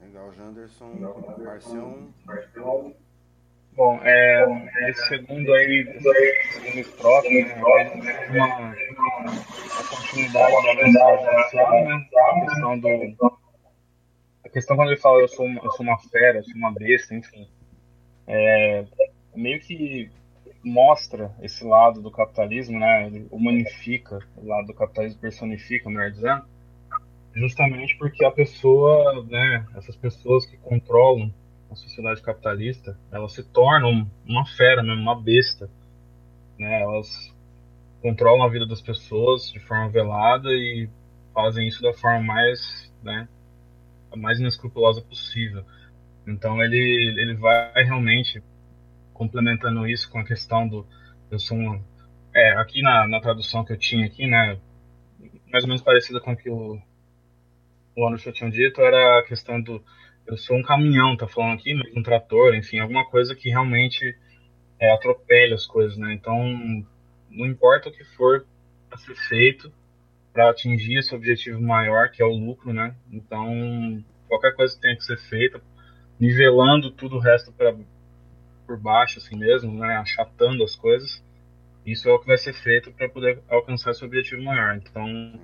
[0.00, 2.94] Legal, Janderson, Marcião.
[3.78, 4.44] Bom, é,
[4.90, 5.86] esse segundo aí,
[6.52, 7.54] segundo estrofe, né,
[8.28, 13.38] uma, uma continuidade da mensagem inicial, né, a questão do...
[14.44, 16.72] A questão quando ele fala eu sou, uma, eu sou uma fera, eu sou uma
[16.72, 17.48] besta, enfim,
[18.26, 18.84] é,
[19.32, 20.10] meio que
[20.64, 26.42] mostra esse lado do capitalismo, né, ele humanifica, o lado do capitalismo personifica, melhor dizendo,
[27.32, 31.32] justamente porque a pessoa, né, essas pessoas que controlam
[31.70, 35.70] a sociedade capitalista, elas se tornam uma fera mesmo, uma besta.
[36.58, 36.82] Né?
[36.82, 37.34] Elas
[38.00, 40.88] controlam a vida das pessoas de forma velada e
[41.34, 43.28] fazem isso da forma mais, né,
[44.16, 45.64] mais inescrupulosa possível.
[46.26, 48.42] Então ele, ele vai realmente
[49.12, 50.86] complementando isso com a questão do
[51.30, 51.80] eu sou uma,
[52.34, 54.58] é aqui na, na tradução que eu tinha aqui, né,
[55.50, 56.80] mais ou menos parecida com o que o,
[57.96, 59.82] o Anderson tinha dito, era a questão do
[60.28, 64.14] eu sou um caminhão, tá falando aqui, mas um trator, enfim, alguma coisa que realmente
[64.78, 64.92] é,
[65.54, 66.12] as coisas, né?
[66.12, 66.36] Então,
[67.30, 68.46] não importa o que for
[68.90, 69.72] a ser feito
[70.32, 72.94] para atingir esse objetivo maior, que é o lucro, né?
[73.10, 75.62] Então, qualquer coisa que tenha que ser feita,
[76.20, 77.74] nivelando tudo o resto para
[78.66, 79.96] por baixo, assim mesmo, né?
[79.96, 81.24] Achatando as coisas,
[81.86, 84.76] isso é o que vai ser feito para poder alcançar esse objetivo maior.
[84.76, 85.40] Então,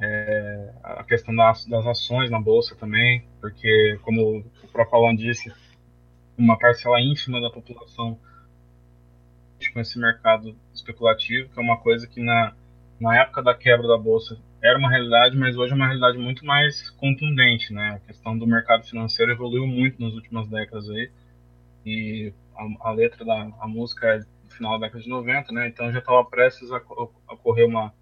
[0.00, 5.52] é, a questão das, das, ações na bolsa também, porque, como o próprio Alan disse,
[6.36, 8.18] uma parcela ínfima da população
[9.72, 12.54] com esse mercado especulativo, que é uma coisa que na,
[13.00, 16.44] na época da quebra da bolsa era uma realidade, mas hoje é uma realidade muito
[16.46, 17.96] mais contundente, né?
[17.96, 21.10] A questão do mercado financeiro evoluiu muito nas últimas décadas aí,
[21.84, 25.68] e a, a letra da a música é do final da década de 90, né?
[25.68, 27.92] Então já estava prestes a, a ocorrer uma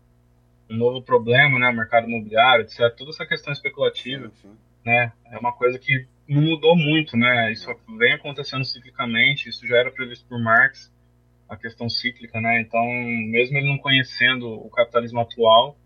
[0.71, 2.95] um novo problema, né, mercado imobiliário, etc.
[2.97, 4.57] Toda essa questão especulativa, sim, sim.
[4.85, 9.77] né, é uma coisa que não mudou muito, né, isso vem acontecendo ciclicamente, isso já
[9.77, 10.93] era previsto por Marx,
[11.49, 15.77] a questão cíclica, né, então, mesmo ele não conhecendo o capitalismo atual,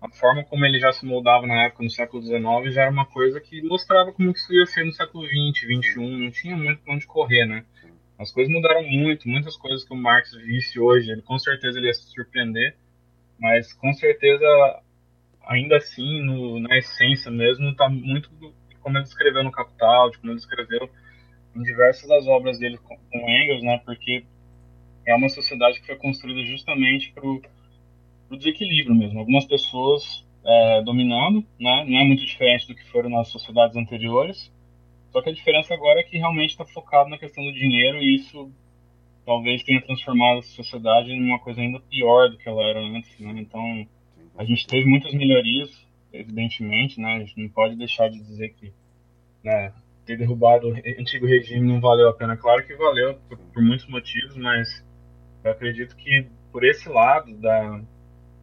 [0.00, 3.06] a forma como ele já se moldava na época, no século XIX, já era uma
[3.06, 6.94] coisa que mostrava como isso ia ser no século XX, XXI, não tinha muito para
[6.94, 7.64] onde correr, né.
[8.18, 11.88] As coisas mudaram muito, muitas coisas que o Marx visse hoje, ele com certeza ele
[11.88, 12.76] ia se surpreender,
[13.38, 14.46] mas com certeza,
[15.46, 18.30] ainda assim, no, na essência mesmo, está muito
[18.80, 20.88] como ele escreveu no Capital, de como ele escreveu
[21.56, 23.80] em diversas das obras dele com, com Engels, né?
[23.84, 24.24] Porque
[25.06, 29.18] é uma sociedade que foi construída justamente para o desequilíbrio mesmo.
[29.18, 31.84] Algumas pessoas é, dominando, né?
[31.88, 34.52] Não é muito diferente do que foram nas sociedades anteriores.
[35.10, 38.16] Só que a diferença agora é que realmente está focado na questão do dinheiro e
[38.16, 38.52] isso
[39.26, 43.18] talvez tenha transformado a sociedade em uma coisa ainda pior do que ela era antes,
[43.18, 43.34] né?
[43.36, 43.86] Então,
[44.38, 45.70] a gente teve muitas melhorias,
[46.12, 47.16] evidentemente, né?
[47.16, 48.72] A gente não pode deixar de dizer que,
[49.42, 49.72] né,
[50.06, 52.36] ter derrubado o antigo regime não valeu a pena.
[52.36, 54.84] Claro que valeu por, por muitos motivos, mas
[55.42, 57.82] eu acredito que por esse lado da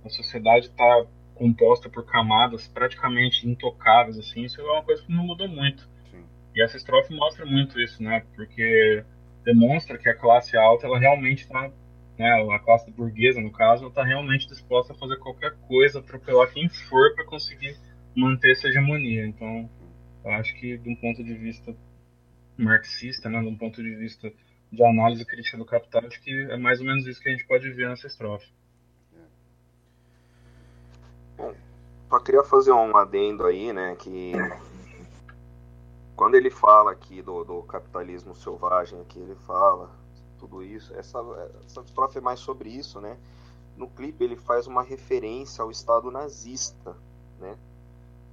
[0.03, 5.11] a sociedade estar tá composta por camadas praticamente intocáveis, assim, isso é uma coisa que
[5.11, 5.89] não mudou muito.
[6.11, 6.25] Sim.
[6.53, 8.23] E essa estrofe mostra muito isso, né?
[8.35, 9.03] Porque
[9.43, 11.71] demonstra que a classe alta, ela realmente está,
[12.17, 16.69] né, a classe burguesa, no caso, está realmente disposta a fazer qualquer coisa, atropelar quem
[16.69, 17.77] for para conseguir
[18.15, 19.25] manter essa hegemonia.
[19.25, 19.69] Então,
[20.23, 21.75] eu acho que, de um ponto de vista
[22.57, 24.31] marxista, né, de um ponto de vista
[24.71, 27.45] de análise crítica do capital, acho que é mais ou menos isso que a gente
[27.45, 28.47] pode ver nessa estrofe.
[31.37, 31.53] Bom,
[32.09, 34.33] só queria fazer um adendo aí, né, que
[36.15, 39.89] quando ele fala aqui do, do capitalismo selvagem, aqui ele fala
[40.37, 41.19] tudo isso, essa,
[41.65, 43.17] essa estrofe é mais sobre isso, né?
[43.77, 46.95] No clipe ele faz uma referência ao Estado nazista,
[47.39, 47.57] né?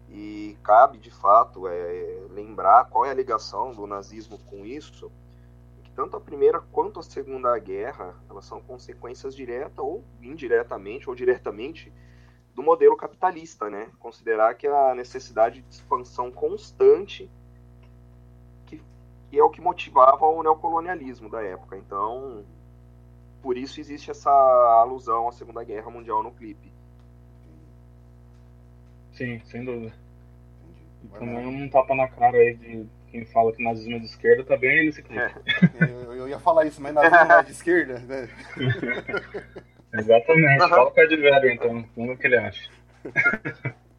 [0.09, 5.11] E cabe, de fato, é, lembrar qual é a ligação do nazismo com isso,
[5.85, 11.15] que tanto a Primeira quanto a Segunda Guerra, elas são consequências diretas ou indiretamente, ou
[11.15, 11.93] diretamente,
[12.55, 13.89] do modelo capitalista, né?
[14.01, 17.31] Considerar que a necessidade de expansão constante
[19.31, 21.77] que é o que motivava o neocolonialismo da época.
[21.77, 22.45] Então,
[23.41, 24.31] por isso existe essa
[24.83, 26.73] alusão à Segunda Guerra Mundial no clipe.
[29.13, 29.95] Sim, sem dúvida.
[31.05, 34.45] E também um tapa na cara aí de quem fala que nazismo é de esquerda
[34.45, 35.23] tá bem nesse clipe.
[35.23, 35.33] É.
[35.81, 38.29] Eu, eu, ia falar isso, mas nazismo não é de esquerda, né?
[39.95, 40.63] Exatamente.
[40.63, 40.69] Uhum.
[40.69, 41.85] Fala o de velho, então.
[41.97, 42.71] Vamos ver o que ele acha.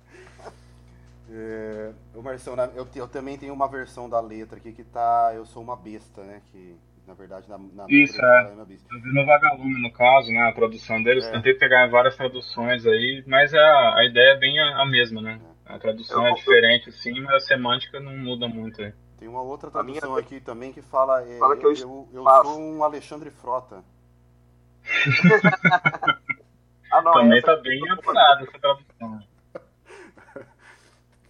[1.34, 5.46] é, o Marcelo, eu, eu também tenho uma versão da letra aqui que tá Eu
[5.46, 6.41] Sou Uma Besta, né?
[6.52, 6.76] Que
[7.08, 8.54] na verdade na, na Isso, é.
[8.54, 10.50] Eu vi no Vagalume, no caso, né?
[10.50, 11.26] A tradução deles.
[11.26, 11.32] É.
[11.32, 15.39] Tentei pegar várias traduções aí, mas a, a ideia é bem a, a mesma, né?
[15.65, 15.74] É.
[15.74, 18.94] A tradução eu, é diferente, sim, mas a semântica não muda muito aí.
[19.17, 20.22] Tem uma outra tradução minha...
[20.22, 23.84] aqui também que fala, é, fala que eu, eu, eu, eu sou um Alexandre Frota.
[26.91, 27.56] ah, não, Também essa...
[27.56, 29.31] tá bem apurada essa tradução.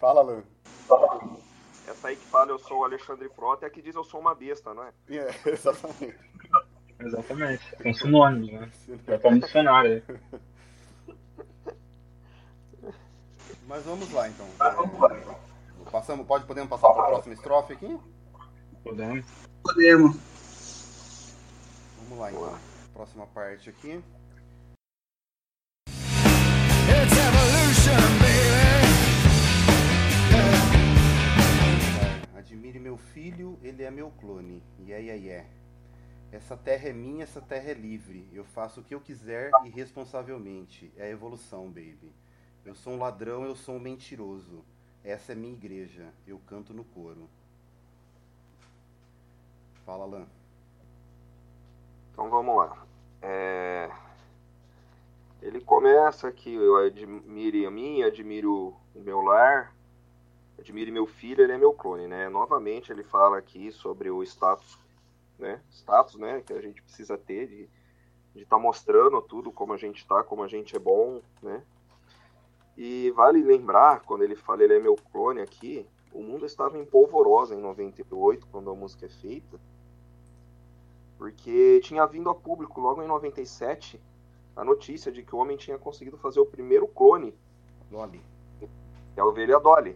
[0.01, 0.43] Fala, Lu.
[1.87, 4.19] Essa aí que fala eu sou o Alexandre Frota é a que diz eu sou
[4.19, 4.91] uma besta, não é?
[5.07, 6.17] É, exatamente.
[6.99, 7.63] Exatamente.
[7.83, 8.71] São sinônimos, né?
[9.07, 10.19] Já tá no dicionário aí.
[13.67, 14.47] Mas vamos lá então.
[14.59, 17.99] É, passamos, pode, podemos passar para a próxima estrofe aqui?
[18.83, 19.25] Podemos.
[19.61, 20.15] Podemos.
[21.99, 22.57] Vamos lá então
[22.91, 24.03] próxima parte aqui.
[32.51, 34.61] Admire meu filho, ele é meu clone.
[34.77, 35.49] Yeah, yeah, yeah.
[36.33, 38.27] Essa terra é minha, essa terra é livre.
[38.33, 40.91] Eu faço o que eu quiser irresponsavelmente.
[40.97, 42.11] É a evolução, baby.
[42.65, 44.65] Eu sou um ladrão, eu sou um mentiroso.
[45.01, 46.13] Essa é minha igreja.
[46.27, 47.29] Eu canto no coro.
[49.85, 50.27] Fala, Lan.
[52.11, 52.85] Então vamos lá.
[53.21, 53.89] É...
[55.41, 59.73] Ele começa que eu admire a mim, admiro o meu lar,
[60.61, 62.29] admire meu filho, ele é meu clone, né?
[62.29, 64.79] Novamente ele fala aqui sobre o status,
[65.37, 65.61] né?
[65.69, 66.41] Status, né?
[66.41, 67.69] Que a gente precisa ter de
[68.33, 71.61] de estar tá mostrando tudo como a gente está, como a gente é bom, né?
[72.77, 76.85] E vale lembrar, quando ele fala ele é meu clone aqui, o mundo estava em
[76.85, 79.59] polvorosa em 98, quando a música é feita
[81.21, 84.01] porque tinha vindo a público logo em 97
[84.55, 87.31] a notícia de que o homem tinha conseguido fazer o primeiro clone.
[87.91, 88.19] Dolly.
[89.15, 89.95] É a ovelha Dolly.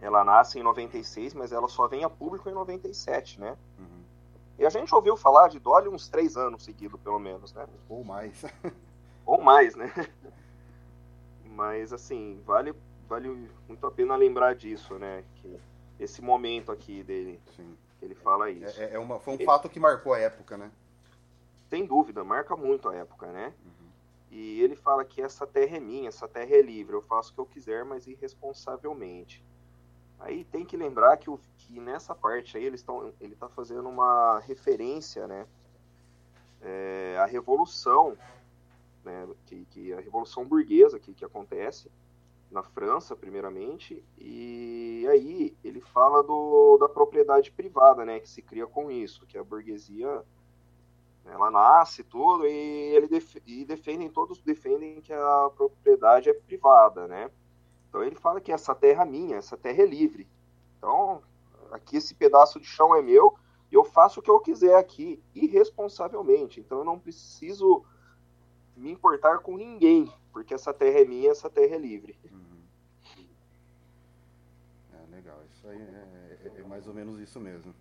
[0.00, 3.56] Ela nasce em 96, mas ela só vem a público em 97, né?
[3.78, 4.04] Uhum.
[4.58, 7.66] E a gente ouviu falar de Dolly uns três anos seguidos, pelo menos, né?
[7.88, 8.44] Ou mais.
[9.24, 9.92] Ou mais, né?
[11.44, 12.74] Mas, assim, vale,
[13.08, 15.24] vale muito a pena lembrar disso, né?
[15.36, 15.58] Que
[15.98, 17.40] esse momento aqui dele.
[17.56, 18.80] Sim ele fala isso.
[18.80, 20.70] É, é uma, foi um ele, fato que marcou a época, né?
[21.68, 23.52] Sem dúvida, marca muito a época, né?
[23.64, 23.90] Uhum.
[24.30, 27.34] E ele fala que essa terra é minha, essa terra é livre, eu faço o
[27.34, 29.44] que eu quiser, mas irresponsavelmente.
[30.18, 33.88] Aí tem que lembrar que, o, que nessa parte aí eles estão, ele está fazendo
[33.88, 35.46] uma referência, né?
[36.62, 38.16] É, a revolução,
[39.04, 39.28] né?
[39.46, 41.90] Que, que a revolução burguesa que, que acontece
[42.50, 48.66] na França, primeiramente, e aí ele fala do, da propriedade privada, né, que se cria
[48.66, 50.24] com isso, que a burguesia
[51.24, 57.08] ela nasce tudo e ele def, e defendem todos defendem que a propriedade é privada,
[57.08, 57.30] né?
[57.96, 60.28] Então ele fala que essa terra é minha, essa terra é livre.
[60.76, 61.22] Então
[61.72, 63.38] aqui esse pedaço de chão é meu,
[63.72, 66.60] eu faço o que eu quiser aqui irresponsavelmente.
[66.60, 67.86] Então eu não preciso
[68.76, 72.18] me importar com ninguém, porque essa terra é minha, essa terra é livre.
[72.30, 72.60] Uhum.
[74.92, 77.74] É legal, isso aí é, é, é mais ou menos isso mesmo.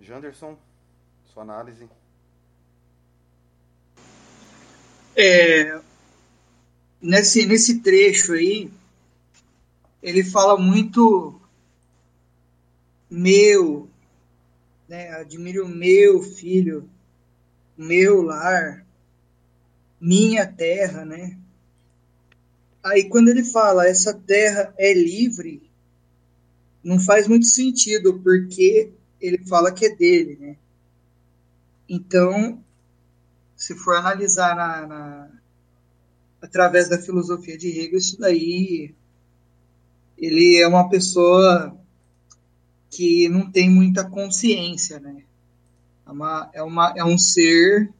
[0.00, 0.58] Janderson,
[1.26, 1.88] sua análise.
[5.14, 5.80] É,
[7.00, 8.81] nesse, nesse trecho aí,
[10.02, 11.40] ele fala muito
[13.08, 13.88] meu,
[14.88, 15.12] né?
[15.12, 16.88] Admire o meu filho,
[17.76, 18.84] meu lar,
[20.00, 21.38] minha terra, né?
[22.82, 25.70] Aí quando ele fala essa terra é livre,
[26.82, 30.56] não faz muito sentido, porque ele fala que é dele, né?
[31.88, 32.62] Então,
[33.54, 35.30] se for analisar na, na,
[36.40, 38.92] através da filosofia de Hegel, isso daí
[40.22, 41.76] ele é uma pessoa
[42.88, 45.24] que não tem muita consciência, né?
[46.06, 47.92] É, uma, é, uma, é um ser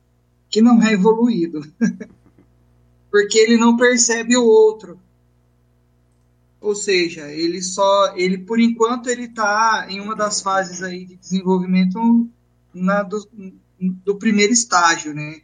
[0.48, 1.60] que não é evoluído,
[3.10, 5.00] porque ele não percebe o outro.
[6.60, 11.16] Ou seja, ele só, ele por enquanto ele está em uma das fases aí de
[11.16, 12.30] desenvolvimento
[12.72, 13.28] na do,
[13.80, 15.40] do primeiro estágio, né?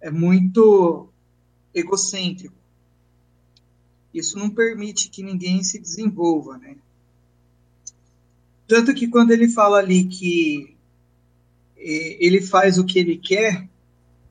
[0.00, 1.08] É muito
[1.74, 2.54] egocêntrico.
[4.14, 6.76] Isso não permite que ninguém se desenvolva, né?
[8.66, 10.74] Tanto que quando ele fala ali que
[11.76, 13.68] é, ele faz o que ele quer,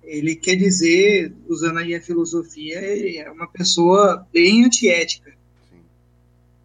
[0.02, 5.34] ele quer dizer, usando aí a filosofia, ele é uma pessoa bem antiética.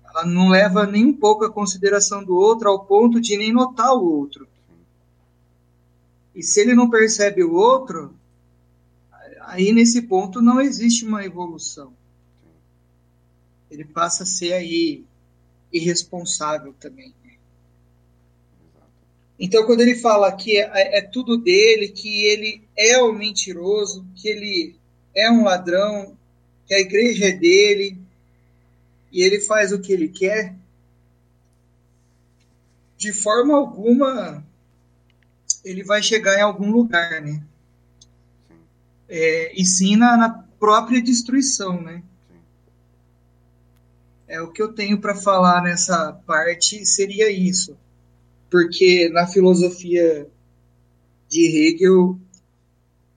[0.04, 3.94] Ela não leva nem um pouco a consideração do outro ao ponto de nem notar
[3.94, 4.46] o outro.
[6.34, 8.14] E se ele não percebe o outro,
[9.40, 11.97] aí nesse ponto não existe uma evolução.
[13.70, 15.04] Ele passa a ser aí
[15.72, 17.14] irresponsável também.
[19.38, 24.28] Então, quando ele fala que é, é, tudo dele, que ele é um mentiroso, que
[24.28, 24.76] ele
[25.14, 26.16] é um ladrão,
[26.66, 27.96] que a igreja é dele,
[29.12, 30.56] e ele faz o que ele quer,
[32.96, 34.44] de forma alguma
[35.64, 37.42] ele vai chegar em algum lugar, né?
[39.08, 42.02] É, e sim na, na própria destruição, né?
[44.28, 47.76] É o que eu tenho para falar nessa parte seria isso
[48.50, 50.28] porque na filosofia
[51.28, 52.18] de Hegel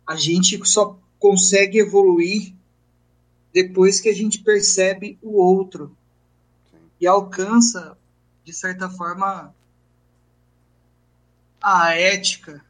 [0.06, 2.54] a gente só consegue evoluir
[3.54, 5.96] depois que a gente percebe o outro
[7.00, 7.98] e alcança
[8.44, 9.54] de certa forma
[11.62, 12.64] a ética,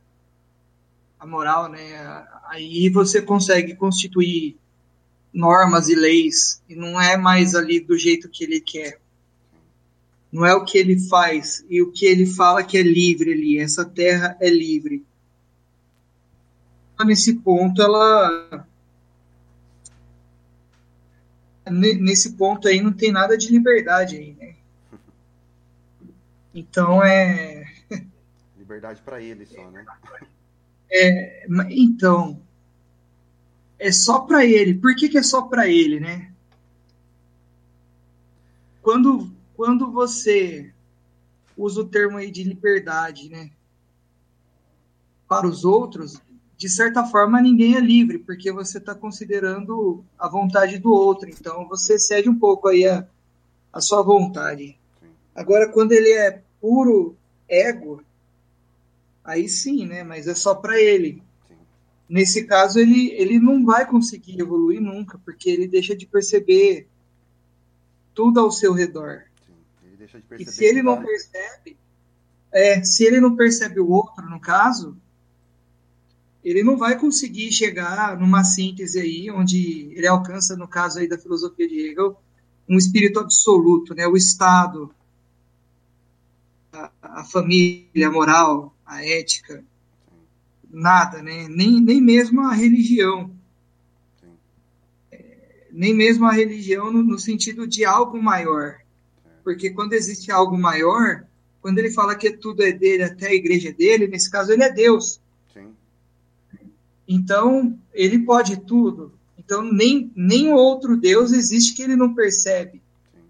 [1.17, 2.27] a moral, né?
[2.47, 4.57] Aí você consegue constituir
[5.33, 8.99] normas e leis e não é mais ali do jeito que ele quer.
[10.31, 13.59] Não é o que ele faz e o que ele fala que é livre ali.
[13.59, 15.05] Essa terra é livre.
[17.05, 18.67] Nesse ponto, ela.
[21.69, 24.55] Nesse ponto aí não tem nada de liberdade aí, né?
[26.53, 27.65] Então é.
[28.57, 29.85] Liberdade para ele só, né?
[30.93, 32.41] É, então.
[33.81, 34.75] É só para ele.
[34.75, 36.31] Por que, que é só para ele, né?
[38.79, 40.71] Quando quando você
[41.57, 43.51] usa o termo aí de liberdade, né,
[45.27, 46.19] para os outros,
[46.57, 51.27] de certa forma ninguém é livre, porque você está considerando a vontade do outro.
[51.27, 53.07] Então você cede um pouco aí a,
[53.73, 54.77] a sua vontade.
[55.35, 57.15] Agora, quando ele é puro
[57.47, 58.03] ego,
[59.23, 60.03] aí sim, né?
[60.03, 61.23] Mas é só para ele.
[62.11, 66.87] Nesse caso, ele, ele não vai conseguir evoluir nunca, porque ele deixa de perceber
[68.13, 69.23] tudo ao seu redor
[70.19, 70.43] perceber.
[70.43, 71.77] E se ele não percebe,
[72.51, 74.97] é, se ele não percebe o outro, no caso,
[76.43, 81.17] ele não vai conseguir chegar numa síntese aí, onde ele alcança, no caso aí da
[81.17, 82.17] filosofia de Hegel,
[82.67, 84.07] um espírito absoluto, né?
[84.07, 84.93] O Estado,
[86.71, 89.63] a, a família, a moral, a ética,
[90.71, 91.47] nada, né?
[91.49, 93.31] Nem, nem mesmo a religião.
[95.11, 98.79] É, nem mesmo a religião no, no sentido de algo maior.
[99.43, 101.25] Porque quando existe algo maior,
[101.61, 104.63] quando ele fala que tudo é dele, até a igreja é dele, nesse caso ele
[104.63, 105.19] é Deus.
[105.53, 105.73] Sim.
[107.07, 109.13] Então, ele pode tudo.
[109.37, 112.81] Então, nem, nem outro Deus existe que ele não percebe.
[113.13, 113.21] Sim.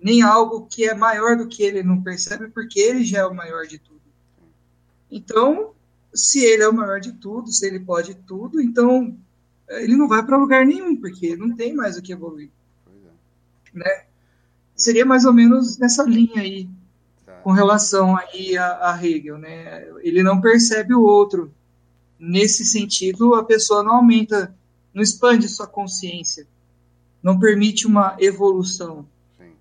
[0.00, 3.34] Nem algo que é maior do que ele não percebe, porque ele já é o
[3.34, 3.98] maior de tudo.
[5.10, 5.72] Então,
[6.14, 9.16] se ele é o maior de tudo, se ele pode tudo, então
[9.68, 12.50] ele não vai para lugar nenhum, porque não tem mais o que evoluir.
[13.74, 13.78] É.
[13.78, 14.08] Né?
[14.78, 16.68] seria mais ou menos nessa linha aí.
[17.26, 17.32] Tá.
[17.42, 19.86] com relação aí a, a Hegel, né?
[20.00, 21.52] Ele não percebe o outro.
[22.18, 24.54] Nesse sentido, a pessoa não aumenta,
[24.94, 26.46] não expande sua consciência,
[27.22, 29.06] não permite uma evolução.
[29.38, 29.52] Sim.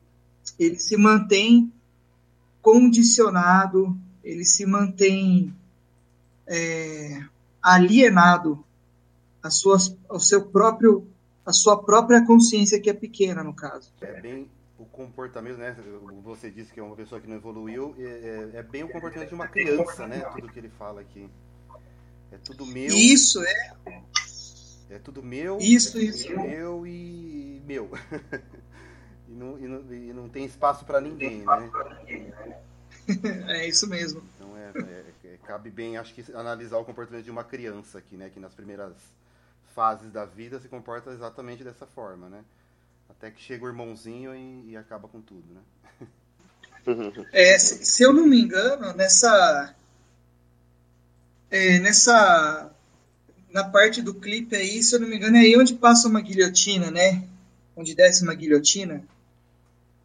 [0.58, 1.72] Ele se mantém
[2.62, 5.54] condicionado, ele se mantém
[6.48, 7.22] é,
[7.62, 8.64] alienado
[9.43, 9.78] a sua,
[10.10, 11.08] ao seu próprio,
[11.45, 13.91] a sua própria consciência que é pequena no caso.
[14.02, 15.76] É bem o comportamento, né?
[16.24, 19.30] Você disse que é uma pessoa que não evoluiu, é, é, é bem o comportamento
[19.30, 20.20] de uma criança, né?
[20.36, 21.30] Tudo que ele fala aqui.
[22.32, 22.93] É tudo meu.
[22.93, 23.74] Isso, é.
[24.89, 25.58] É tudo meu.
[25.60, 26.34] Isso, isso.
[26.39, 27.89] Meu e meu.
[29.28, 31.72] e, não, e, não, e não tem espaço para ninguém, né?
[33.48, 34.22] É isso mesmo.
[34.70, 38.15] Então é, é, é, cabe bem, acho que analisar o comportamento de uma criança aqui,
[38.15, 38.30] né?
[38.30, 38.93] Que nas primeiras
[39.76, 42.43] fases da vida se comporta exatamente dessa forma, né?
[43.09, 46.07] Até que chega o irmãozinho e, e acaba com tudo, né?
[47.32, 49.76] É, se, se, eu não me engano, nessa
[51.49, 52.72] é, nessa
[53.51, 56.22] na parte do clipe aí, se eu não me engano, é aí onde passa uma
[56.22, 57.28] guilhotina, né?
[57.76, 59.03] Onde desce uma guilhotina.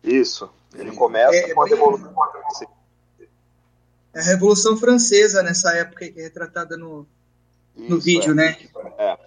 [0.02, 0.50] Isso.
[0.74, 2.41] Ele começa é, com a Revolução Francesa.
[4.14, 7.06] É a Revolução Francesa nessa época que é retratada no,
[7.76, 8.34] no Isso, vídeo, é.
[8.34, 8.58] né?
[8.98, 9.18] É.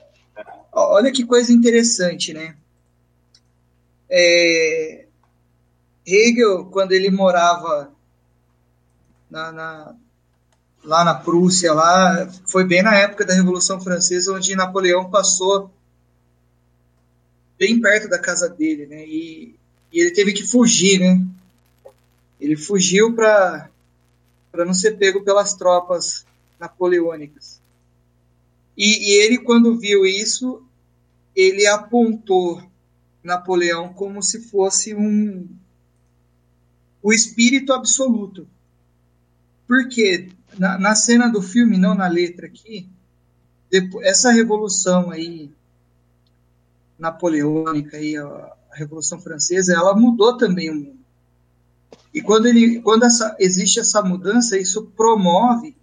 [0.72, 2.56] Olha que coisa interessante, né?
[4.10, 5.06] É,
[6.06, 7.92] Hegel, quando ele morava
[9.30, 9.96] na, na,
[10.84, 15.72] lá na Prússia, lá, foi bem na época da Revolução Francesa, onde Napoleão passou
[17.58, 19.06] bem perto da casa dele, né?
[19.08, 19.56] E,
[19.92, 21.26] e ele teve que fugir, né?
[22.40, 23.70] Ele fugiu para
[24.56, 26.26] para não ser pego pelas tropas
[26.58, 27.62] napoleônicas.
[28.78, 30.64] E, e, ele, quando viu isso,
[31.36, 32.64] ele apontou
[33.22, 35.48] Napoleão como se fosse um
[37.04, 38.48] o espírito absoluto.
[39.68, 42.88] Porque na, na cena do filme, não na letra aqui,
[43.70, 45.52] depois, essa revolução aí
[46.98, 50.95] napoleônica aí, a, Revolução Francesa, ela mudou também o mundo.
[52.16, 55.76] E quando, ele, quando essa, existe essa mudança, isso promove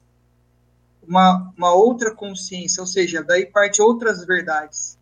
[1.07, 4.99] uma, uma outra consciência, ou seja, daí parte outras verdades.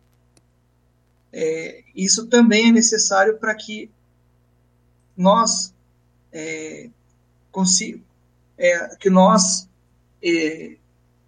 [1.31, 3.89] É, isso também é necessário para que
[5.15, 5.73] nós
[6.33, 6.89] é,
[8.57, 9.69] é, que nós
[10.21, 10.75] é,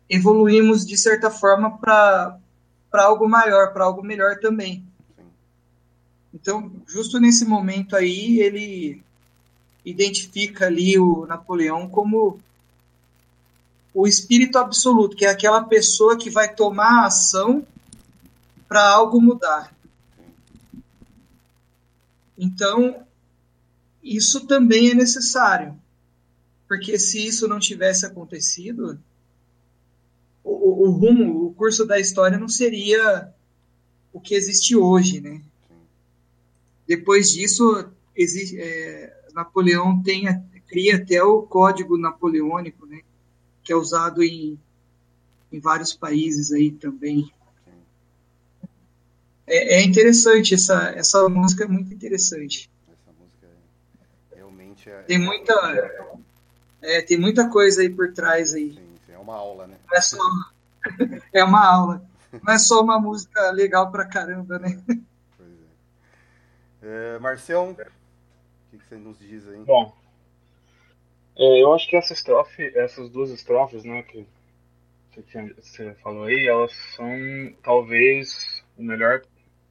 [0.10, 2.38] evoluímos de certa forma para
[2.91, 4.86] algo maior, para algo melhor também.
[6.34, 9.01] Então, justo nesse momento aí, ele
[9.86, 12.39] identifica ali o Napoleão como
[13.93, 17.65] o espírito absoluto, que é aquela pessoa que vai tomar ação
[18.67, 19.73] para algo mudar.
[22.38, 23.05] Então,
[24.01, 25.79] isso também é necessário,
[26.67, 28.99] porque se isso não tivesse acontecido,
[30.43, 33.31] o, o rumo, o curso da história não seria
[34.11, 35.41] o que existe hoje, né?
[36.88, 40.25] Depois disso, existe, é, Napoleão tem,
[40.67, 43.01] cria até o código napoleônico, né,
[43.63, 44.59] que é usado em,
[45.51, 47.31] em vários países aí também.
[49.45, 52.71] É, é, interessante, essa, essa música é muito interessante.
[52.88, 53.47] Essa música
[54.31, 55.53] é, realmente é, tem muita
[56.81, 58.73] é, tem muita coisa aí por trás aí.
[58.73, 59.75] Sim, sim, é uma aula, né?
[59.93, 60.17] é, só,
[61.34, 62.05] é uma aula.
[62.41, 64.81] Não é só uma música legal pra caramba, né?
[65.38, 65.51] Pois
[66.81, 67.15] é.
[67.15, 67.75] é Marcel,
[68.74, 69.63] que, que você nos diz aí?
[69.63, 69.93] Bom,
[71.38, 74.26] é, eu acho que essa estrofe, essas duas estrofes, né, que
[75.11, 77.07] você, tinha, você falou aí, elas são
[77.61, 79.21] talvez o melhor,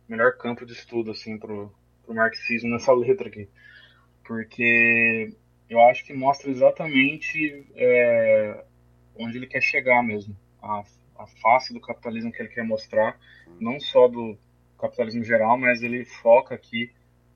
[0.09, 1.73] melhor campo de estudo, assim, pro,
[2.05, 3.49] pro marxismo nessa letra aqui.
[4.25, 5.35] Porque
[5.69, 8.65] eu acho que mostra exatamente é,
[9.19, 10.37] onde ele quer chegar mesmo.
[10.63, 10.85] A,
[11.19, 13.19] a face do capitalismo que ele quer mostrar,
[13.59, 14.39] não só do
[14.79, 16.93] capitalismo geral, mas ele foca aqui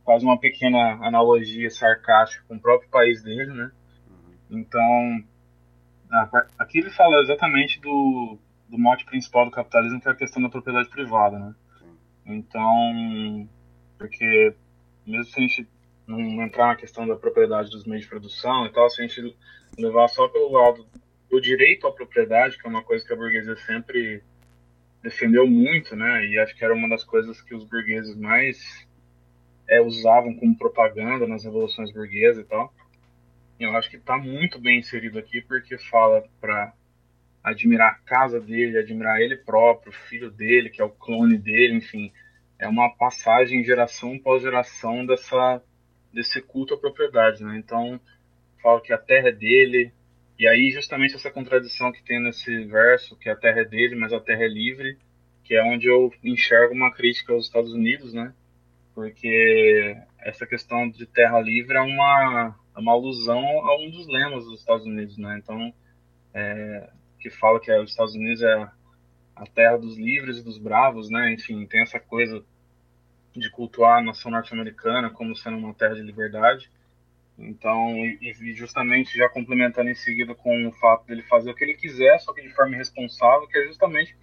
[0.06, 3.72] faz uma pequena analogia sarcástica com o próprio país dele, né?
[4.08, 4.58] Uhum.
[4.58, 5.24] Então,
[6.56, 8.38] aqui ele fala exatamente do,
[8.68, 11.54] do mote principal do capitalismo, que é a questão da propriedade privada, né?
[12.24, 13.48] Então,
[13.98, 14.54] porque
[15.04, 15.68] mesmo se a gente
[16.06, 19.36] não entrar na questão da propriedade dos meios de produção e tal, se a gente
[19.76, 20.86] levar só pelo lado
[21.28, 24.22] do direito à propriedade, que é uma coisa que a burguesia sempre
[25.02, 26.26] defendeu muito, né?
[26.26, 28.86] E acho que era uma das coisas que os burgueses mais
[29.68, 32.72] é, usavam como propaganda nas revoluções burguesas e tal.
[33.58, 36.74] Eu acho que está muito bem inserido aqui porque fala para
[37.42, 41.74] admirar a casa dele, admirar ele próprio, o filho dele, que é o clone dele,
[41.74, 42.12] enfim,
[42.58, 45.62] é uma passagem geração após geração dessa
[46.12, 47.58] desse culto à propriedade, né?
[47.58, 48.00] Então,
[48.62, 49.92] fala que a terra é dele,
[50.38, 54.12] e aí justamente essa contradição que tem nesse verso, que a terra é dele, mas
[54.12, 54.98] a terra é livre,
[55.44, 58.34] que é onde eu enxergo uma crítica aos Estados Unidos, né?
[58.96, 64.46] Porque essa questão de terra livre é uma, é uma alusão a um dos lemas
[64.46, 65.38] dos Estados Unidos, né?
[65.38, 65.70] Então,
[66.32, 66.88] é,
[67.20, 68.70] que fala que é, os Estados Unidos é
[69.36, 71.30] a terra dos livres e dos bravos, né?
[71.30, 72.42] Enfim, tem essa coisa
[73.36, 76.70] de cultuar a nação norte-americana como sendo uma terra de liberdade.
[77.38, 81.64] Então, e, e, justamente já complementando em seguida com o fato dele fazer o que
[81.64, 84.16] ele quiser, só que de forma irresponsável, que é justamente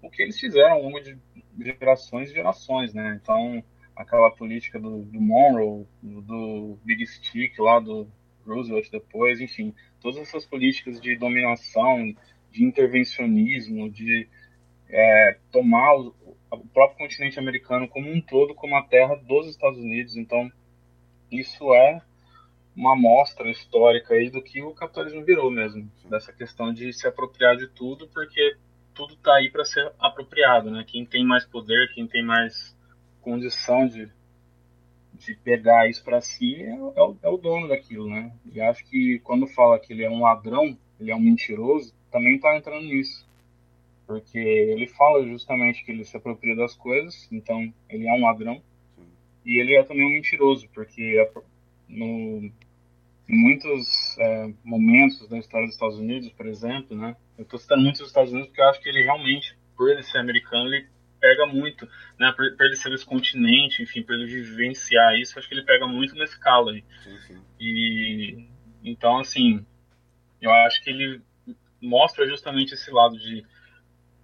[0.00, 1.18] o que eles fizeram ao longo de
[1.58, 3.18] gerações e gerações, né?
[3.20, 3.64] Então,
[3.96, 8.06] aquela política do, do Monroe, do, do Big Stick lá, do
[8.46, 12.14] Roosevelt depois, enfim, todas essas políticas de dominação,
[12.52, 14.28] de intervencionismo, de
[14.88, 16.14] é, tomar o,
[16.50, 20.16] o próprio continente americano como um todo como a terra dos Estados Unidos.
[20.16, 20.50] Então,
[21.30, 22.00] isso é
[22.76, 27.56] uma amostra histórica aí do que o capitalismo virou mesmo, dessa questão de se apropriar
[27.56, 28.56] de tudo, porque
[28.94, 30.84] tudo está aí para ser apropriado, né?
[30.86, 32.75] Quem tem mais poder, quem tem mais
[33.26, 34.08] condição de,
[35.14, 38.32] de pegar isso para si é, é, o, é, o, dono daquilo, né?
[38.52, 42.36] E acho que quando fala que ele é um ladrão, ele é um mentiroso, também
[42.36, 43.26] está entrando nisso.
[44.06, 48.62] Porque ele fala justamente que ele se apropria das coisas, então ele é um ladrão.
[49.44, 51.28] E ele é também um mentiroso, porque
[51.88, 52.48] no,
[53.28, 57.16] em muitos é, momentos da história dos Estados Unidos, por exemplo, né?
[57.36, 60.04] Eu estou citando muito os Estados Unidos porque eu acho que ele realmente, por ele
[60.04, 60.86] ser americano, ele
[61.20, 61.88] pega muito,
[62.18, 62.32] né?
[62.32, 66.14] Por ele ser desse continente, enfim, por ele vivenciar isso, acho que ele pega muito
[66.14, 66.84] nesse calo aí.
[67.02, 67.42] Sim, sim.
[67.60, 68.48] E
[68.84, 69.64] então, assim,
[70.40, 71.20] eu acho que ele
[71.80, 73.44] mostra justamente esse lado de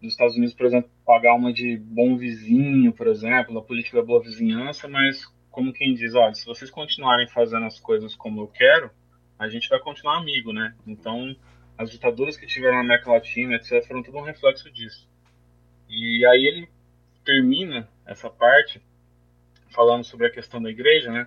[0.01, 4.05] dos Estados Unidos, por exemplo, pagar uma de bom vizinho, por exemplo, a política da
[4.05, 8.49] boa vizinhança, mas como quem diz, olha, se vocês continuarem fazendo as coisas como eu
[8.49, 8.91] quero,
[9.39, 10.75] a gente vai continuar amigo, né?
[10.87, 11.37] Então,
[11.79, 15.09] as ditaduras que tiveram na América Latina, etc., foram tudo um reflexo disso.
[15.89, 16.69] E aí ele
[17.25, 18.81] termina essa parte
[19.71, 21.27] falando sobre a questão da igreja, né?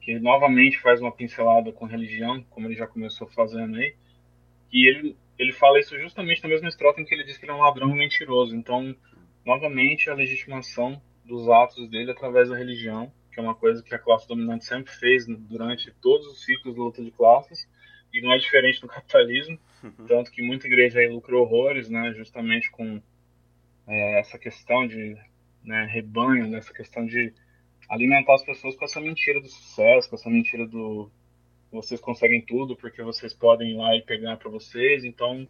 [0.00, 3.94] Que ele novamente faz uma pincelada com religião, como ele já começou fazendo aí.
[4.72, 7.52] E ele, ele fala isso justamente na mesma estrofe em que ele diz que ele
[7.52, 8.54] é um ladrão mentiroso.
[8.54, 8.94] Então,
[9.44, 13.98] novamente, a legitimação dos atos dele através da religião que é uma coisa que a
[13.98, 17.68] classe dominante sempre fez durante todos os ciclos de luta de classes,
[18.12, 20.06] e não é diferente do capitalismo, uhum.
[20.06, 23.00] tanto que muita igreja aí lucra horrores, né, justamente com
[23.86, 25.16] é, essa questão de
[25.64, 27.32] né, rebanho, né, essa questão de
[27.88, 31.10] alimentar as pessoas com essa mentira do sucesso, com essa mentira do
[31.72, 35.46] vocês conseguem tudo porque vocês podem ir lá e pegar para vocês, então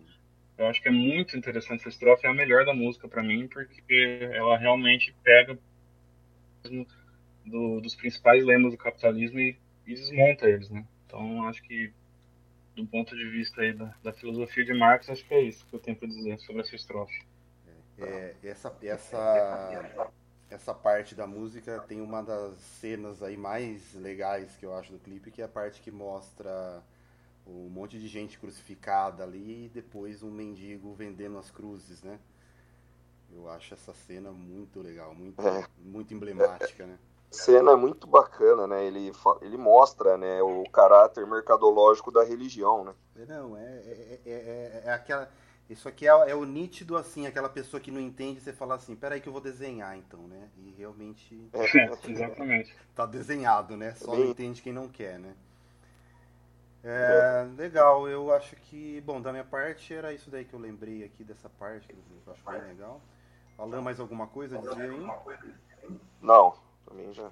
[0.59, 3.49] eu acho que é muito interessante essa estrofe, é a melhor da música para mim,
[3.49, 5.59] porque ela realmente pega
[7.47, 9.57] do, dos principais lemas do capitalismo e,
[9.87, 10.85] e, desmonta eles, né?
[11.07, 11.91] Então, acho que,
[12.77, 15.75] do ponto de vista aí da, da filosofia de Marx, acho que é isso que
[15.75, 17.19] eu tenho para dizer sobre essa estrofe.
[18.05, 20.11] É, essa, essa,
[20.51, 24.99] essa parte da música tem uma das cenas aí mais legais que eu acho do
[24.99, 26.83] clipe, que é a parte que mostra
[27.47, 32.19] um monte de gente crucificada ali e depois um mendigo vendendo as cruzes, né?
[33.33, 35.65] Eu acho essa cena muito legal, muito, é.
[35.79, 36.99] muito emblemática, né?
[37.31, 38.85] cena é muito bacana, né?
[38.85, 42.95] Ele, ele mostra né, o caráter mercadológico da religião, né?
[43.29, 45.31] Não, é, é, é, é aquela.
[45.71, 48.97] Isso aqui é, é, o nítido, assim, aquela pessoa que não entende, você fala assim,
[48.97, 50.49] peraí que eu vou desenhar, então, né?
[50.59, 51.49] E realmente.
[51.53, 52.77] É, exatamente.
[52.93, 53.95] Tá desenhado, né?
[53.95, 55.33] Só não entende quem não quer, né?
[56.83, 61.05] É, legal, eu acho que, bom, da minha parte era isso daí que eu lembrei
[61.05, 61.95] aqui dessa parte, que
[62.27, 63.01] eu acho bem legal.
[63.57, 65.07] Alan, mais alguma coisa a dizer aí?
[66.21, 66.55] Não,
[66.85, 67.31] também já.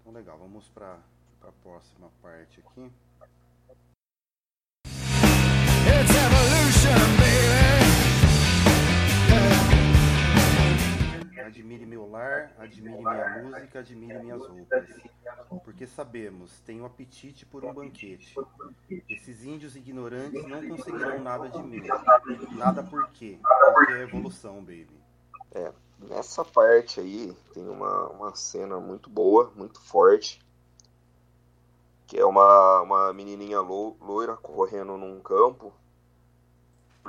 [0.00, 0.96] Então legal, vamos para
[1.42, 2.90] a próxima parte aqui.
[5.86, 6.33] It's
[11.40, 14.88] Admire meu lar, admire minha música, admire minhas roupas.
[15.64, 18.34] Porque sabemos, tenho apetite por um banquete.
[19.08, 21.82] Esses índios ignorantes não conseguirão nada de mim.
[22.56, 23.38] Nada por quê?
[23.74, 25.02] Porque é evolução, baby.
[25.52, 25.72] É,
[26.08, 30.42] Nessa parte aí tem uma, uma cena muito boa, muito forte.
[32.06, 35.72] Que é uma, uma menininha lo, loira correndo num campo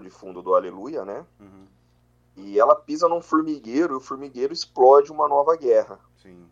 [0.02, 1.26] de fundo do Aleluia, né?
[1.40, 1.68] Uhum.
[2.36, 6.00] E ela pisa num formigueiro e o formigueiro explode uma nova guerra.
[6.22, 6.50] Sim.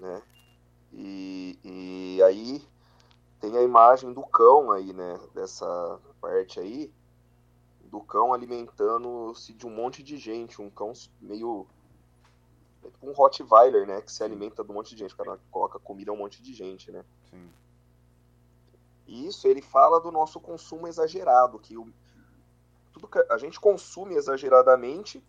[0.00, 0.22] Né?
[0.92, 2.62] E, e aí
[3.40, 5.20] tem a imagem do cão aí, né?
[5.34, 6.92] Dessa parte aí
[7.94, 11.66] do cão alimentando-se de um monte de gente, um cão meio
[12.84, 15.38] é tipo um Rottweiler, né, que se alimenta de um monte de gente, o cara
[15.50, 17.04] coloca comida a um monte de gente, né?
[17.30, 17.48] Sim.
[19.06, 21.92] E isso ele fala do nosso consumo exagerado, que o,
[22.94, 25.22] tudo que a gente consome exageradamente,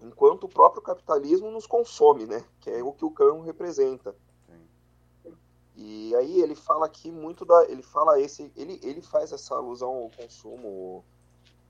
[0.00, 2.44] enquanto o próprio capitalismo nos consome, né?
[2.60, 4.14] Que é o que o cão representa.
[5.76, 9.90] E aí ele fala aqui muito da, ele fala esse, ele, ele faz essa alusão
[9.90, 11.04] ao consumo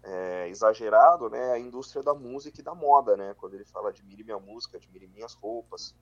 [0.03, 1.53] é, exagerado, né?
[1.53, 3.35] A indústria da música e da moda, né?
[3.35, 5.95] Quando ele fala admire minha música, admire minhas roupas.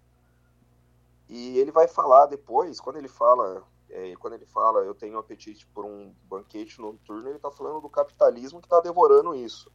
[1.28, 5.66] E ele vai falar depois, quando ele fala é, quando ele fala eu tenho apetite
[5.68, 9.70] por um banquete noturno, ele está falando do capitalismo que está devorando isso,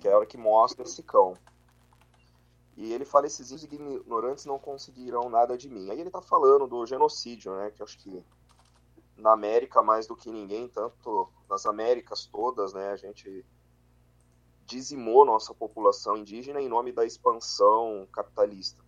[0.00, 1.34] que é a hora que mostra esse cão.
[2.76, 5.90] E ele fala esses ignorantes não conseguirão nada de mim.
[5.90, 7.70] Aí ele está falando do genocídio, né?
[7.70, 8.24] Que acho que
[9.16, 12.90] na América mais do que ninguém, tanto nas Américas todas, né?
[12.90, 13.44] A gente
[14.64, 18.81] dizimou nossa população indígena em nome da expansão capitalista.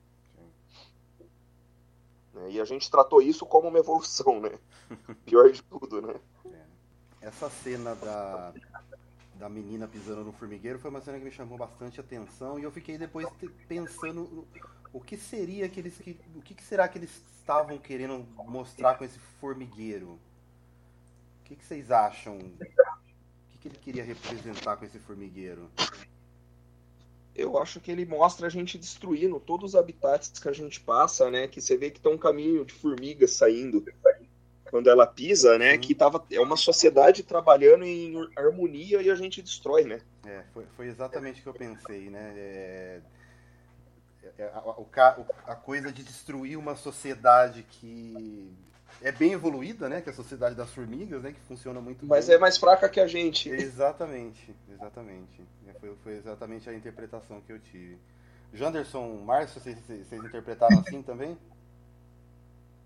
[2.34, 2.52] Né?
[2.52, 4.58] E a gente tratou isso como uma evolução, né?
[5.24, 6.14] Pior de tudo, né?
[6.46, 7.26] É.
[7.28, 8.52] Essa cena da,
[9.36, 12.70] da menina pisando no formigueiro foi uma cena que me chamou bastante atenção e eu
[12.70, 13.26] fiquei depois
[13.68, 14.46] pensando
[14.92, 15.98] o que seria que eles
[16.34, 20.18] o que será que eles estavam querendo mostrar com esse formigueiro?
[21.40, 22.38] O que, que vocês acham?
[22.38, 22.58] O
[23.50, 25.70] que, que ele queria representar com esse formigueiro?
[27.34, 31.30] Eu acho que ele mostra a gente destruindo todos os habitats que a gente passa,
[31.30, 31.48] né?
[31.48, 33.84] Que você vê que tem um caminho de formigas saindo
[34.70, 35.74] quando ela pisa, né?
[35.74, 35.80] Uhum.
[35.80, 40.00] Que tava, é uma sociedade trabalhando em harmonia e a gente destrói, né?
[40.24, 42.32] É, foi, foi exatamente o que eu pensei, né?
[42.36, 43.00] É,
[44.38, 48.52] é, a, a, a coisa de destruir uma sociedade que
[49.04, 50.00] é bem evoluída, né?
[50.00, 51.32] Que é a sociedade das formigas, né?
[51.32, 52.36] Que funciona muito Mas bem.
[52.36, 53.50] é mais fraca que a gente.
[53.50, 55.42] Exatamente, exatamente.
[55.68, 57.98] É, foi, foi exatamente a interpretação que eu tive.
[58.54, 61.36] Janderson, Márcio, vocês, vocês interpretaram assim também?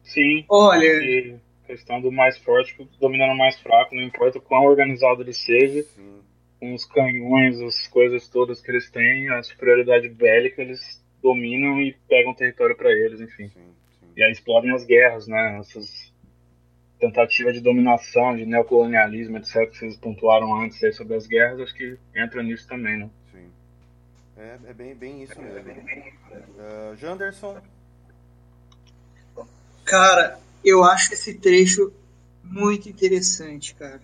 [0.03, 0.45] Sim.
[0.49, 1.41] Olha.
[1.65, 5.83] Questão do mais forte dominando o mais fraco, não importa o quão organizado ele seja.
[5.83, 6.23] Sim.
[6.59, 11.95] Com os canhões, as coisas todas que eles têm, a superioridade bélica, eles dominam e
[12.09, 13.49] pegam território para eles, enfim.
[13.49, 13.69] Sim.
[14.17, 15.59] E aí explodem as guerras, né?
[15.61, 16.08] Essas
[16.99, 21.75] tentativas de dominação, de neocolonialismo, etc., que vocês pontuaram antes aí sobre as guerras, acho
[21.75, 23.11] que entra nisso também, né?
[23.33, 23.51] Sim.
[24.37, 25.71] É, é bem, bem isso mesmo.
[25.71, 27.57] Uh, Janderson?
[29.85, 31.93] Cara, eu acho esse trecho
[32.43, 34.03] muito interessante, cara.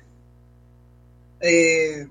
[1.41, 2.07] É,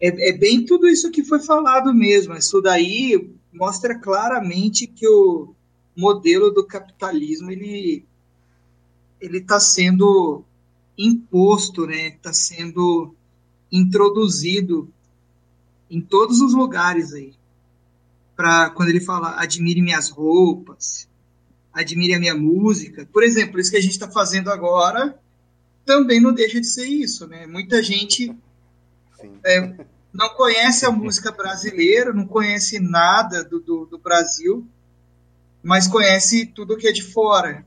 [0.00, 2.34] é, é, bem tudo isso que foi falado mesmo.
[2.34, 5.54] Isso daí mostra claramente que o,
[6.00, 8.06] modelo do capitalismo ele
[9.20, 10.44] ele está sendo
[10.96, 12.08] imposto, né?
[12.08, 13.14] Está sendo
[13.70, 14.92] introduzido
[15.90, 17.34] em todos os lugares aí.
[18.36, 21.08] Para quando ele fala admire minhas roupas,
[21.72, 25.18] admire a minha música, por exemplo, isso que a gente está fazendo agora
[25.84, 27.46] também não deixa de ser isso, né?
[27.46, 28.34] Muita gente
[29.44, 34.66] é, não conhece a música brasileira, não conhece nada do, do, do Brasil
[35.62, 37.64] mas conhece tudo que é de fora.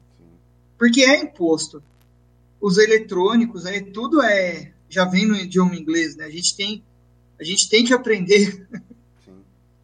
[0.78, 1.84] Porque é imposto.
[2.60, 6.26] Os eletrônicos, aí tudo é já vem no idioma inglês, né?
[6.26, 6.84] A gente tem
[7.40, 8.68] a gente tem que aprender.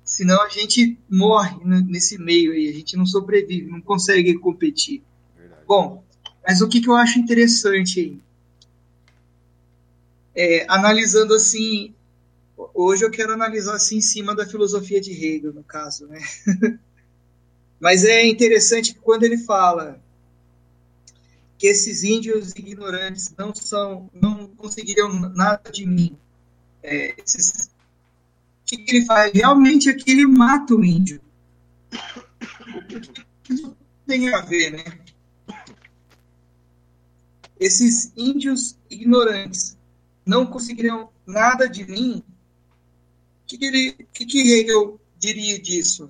[0.03, 5.03] Senão a gente morre nesse meio aí, a gente não sobrevive, não consegue competir.
[5.37, 5.61] Verdade.
[5.67, 6.03] Bom,
[6.45, 8.19] mas o que, que eu acho interessante aí?
[10.35, 11.93] É, analisando assim,
[12.73, 16.19] hoje eu quero analisar assim em cima da filosofia de Hegel, no caso, né?
[17.79, 20.01] Mas é interessante que quando ele fala
[21.59, 26.17] que esses índios ignorantes não são, não conseguiriam nada de mim,
[26.81, 29.33] é, esses, o que, ele faz?
[29.33, 31.21] Realmente aqui ele mata o índio.
[31.91, 33.75] O que isso
[34.07, 34.99] tem a ver, né?
[37.59, 39.77] Esses índios ignorantes
[40.25, 42.23] não conseguiriam nada de mim.
[43.43, 46.09] O que, que, que, que diria disso?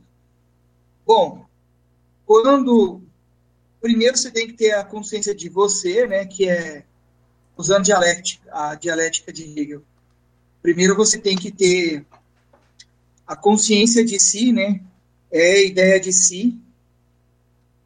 [1.07, 1.43] Bom,
[2.23, 3.01] quando
[3.81, 6.83] primeiro você tem que ter a consciência de você, né, que é
[7.57, 9.83] usando dialética, a dialética de Hegel.
[10.61, 12.05] Primeiro você tem que ter
[13.25, 14.81] a consciência de si, né,
[15.31, 16.59] é a ideia de si.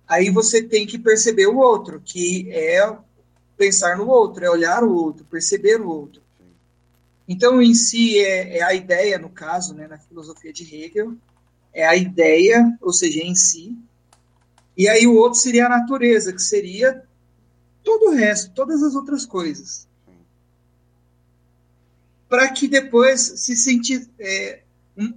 [0.07, 2.95] Aí você tem que perceber o outro, que é
[3.57, 6.21] pensar no outro, é olhar o outro, perceber o outro.
[7.27, 11.15] Então, em si, é, é a ideia, no caso, né, na filosofia de Hegel,
[11.73, 13.75] é a ideia, ou seja, em si,
[14.77, 17.03] e aí o outro seria a natureza, que seria
[17.83, 19.87] todo o resto, todas as outras coisas.
[22.27, 24.63] Para que depois se sentir é,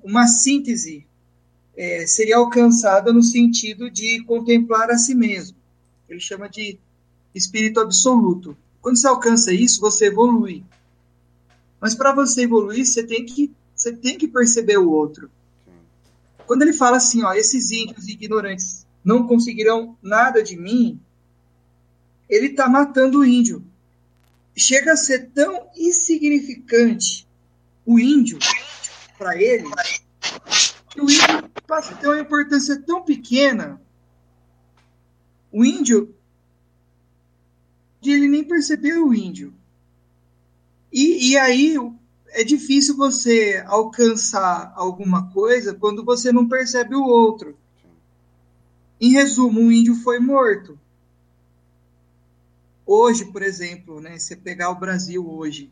[0.02, 1.06] uma síntese
[1.76, 5.56] é, seria alcançada no sentido de contemplar a si mesmo.
[6.08, 6.78] Ele chama de
[7.34, 8.56] espírito absoluto.
[8.80, 10.64] Quando você alcança isso, você evolui.
[11.80, 15.30] Mas para você evoluir, você tem que você tem que perceber o outro.
[16.46, 21.00] Quando ele fala assim, ó, esses índios ignorantes não conseguirão nada de mim,
[22.28, 23.64] ele está matando o índio.
[24.56, 27.24] Chega a ser tão insignificante
[27.84, 28.40] o índio
[29.16, 29.64] para ele
[30.90, 33.80] que o índio passa a ter uma importância tão pequena.
[35.52, 36.12] O índio
[38.02, 39.54] ele nem percebeu o índio.
[40.92, 41.76] E, e aí
[42.30, 47.56] é difícil você alcançar alguma coisa quando você não percebe o outro.
[49.00, 50.78] Em resumo, o índio foi morto.
[52.86, 55.70] Hoje, por exemplo, né, você pegar o Brasil hoje,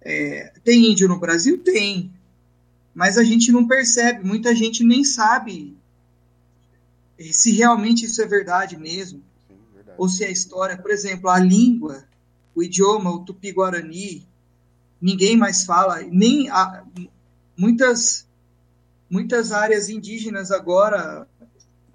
[0.00, 1.58] é, tem índio no Brasil?
[1.58, 2.12] Tem.
[2.94, 5.76] Mas a gente não percebe, muita gente nem sabe
[7.32, 9.22] se realmente isso é verdade mesmo.
[9.46, 9.96] Sim, verdade.
[9.98, 10.76] Ou se é história.
[10.76, 12.04] Por exemplo, a língua,
[12.54, 14.26] o idioma, o tupi-guarani,
[15.00, 16.84] ninguém mais fala, nem a,
[17.56, 18.26] muitas
[19.08, 21.26] muitas áreas indígenas agora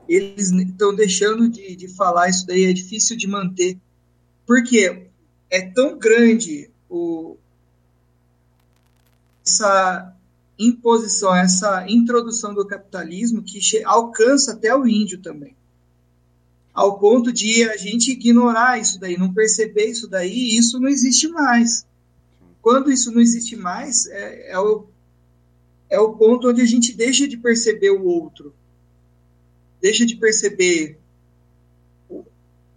[0.08, 3.78] eles estão deixando de, de falar isso daí, é difícil de manter.
[4.45, 5.08] Porque
[5.49, 7.38] é tão grande o,
[9.45, 10.16] essa
[10.58, 15.56] imposição, essa introdução do capitalismo que alcança até o índio também.
[16.74, 21.28] Ao ponto de a gente ignorar isso daí, não perceber isso daí, isso não existe
[21.28, 21.86] mais.
[22.62, 24.86] Quando isso não existe mais, é, é, o,
[25.89, 28.53] é o ponto onde a gente deixa de perceber o outro,
[29.86, 30.98] deixa de perceber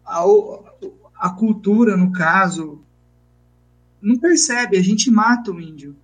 [0.05, 0.23] a,
[1.17, 2.85] a cultura, no caso.
[3.99, 5.97] Não percebe, a gente mata o índio.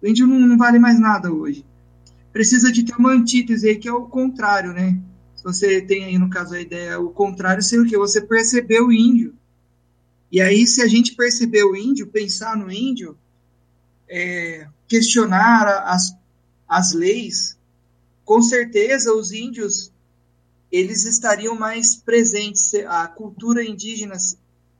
[0.00, 1.66] O índio não, não vale mais nada hoje.
[2.32, 4.96] Precisa de ter uma antítese aí, que é o contrário, né?
[5.34, 7.98] Se você tem aí, no caso, a ideia, o contrário seria o quê?
[7.98, 9.34] Você perceber o índio.
[10.30, 13.18] E aí, se a gente perceber o índio, pensar no índio,
[14.08, 16.16] é, questionar as,
[16.68, 17.58] as leis,
[18.24, 19.92] com certeza os índios
[20.74, 24.16] eles estariam mais presentes, a cultura indígena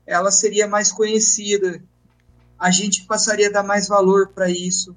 [0.05, 1.83] ela seria mais conhecida,
[2.59, 4.95] a gente passaria a dar mais valor para isso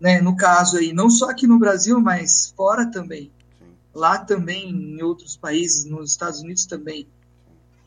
[0.00, 3.30] né, no caso aí, não só aqui no Brasil, mas fora também.
[3.94, 7.06] Lá também, em outros países, nos Estados Unidos também.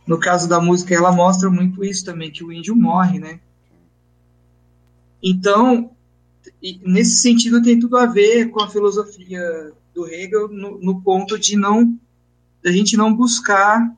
[0.06, 3.40] No caso da música, ela mostra muito isso também, que o índio morre, né?
[5.24, 5.92] Então,
[6.84, 11.56] nesse sentido, tem tudo a ver com a filosofia do Hegel no, no ponto de
[11.56, 12.00] não
[12.64, 13.96] da gente não buscar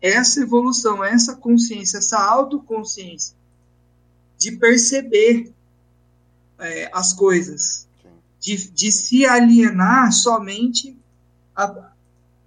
[0.00, 3.34] essa evolução, essa consciência, essa autoconsciência
[4.36, 5.52] de perceber
[6.58, 7.86] é, as coisas,
[8.40, 10.96] de, de, se alienar somente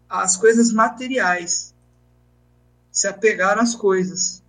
[0.09, 1.73] às coisas materiais,
[2.91, 4.43] se apegar às coisas,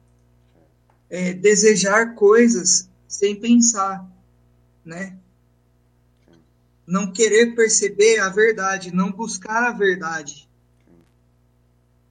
[1.08, 4.04] é, desejar coisas sem pensar,
[4.84, 5.16] né?
[6.86, 10.48] Não querer perceber a verdade, não buscar a verdade.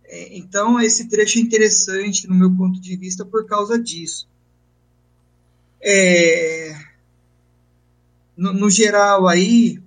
[0.03, 4.27] É, então, esse trecho é interessante, no meu ponto de vista, por causa disso.
[5.81, 6.75] É,
[8.35, 9.81] no, no geral aí,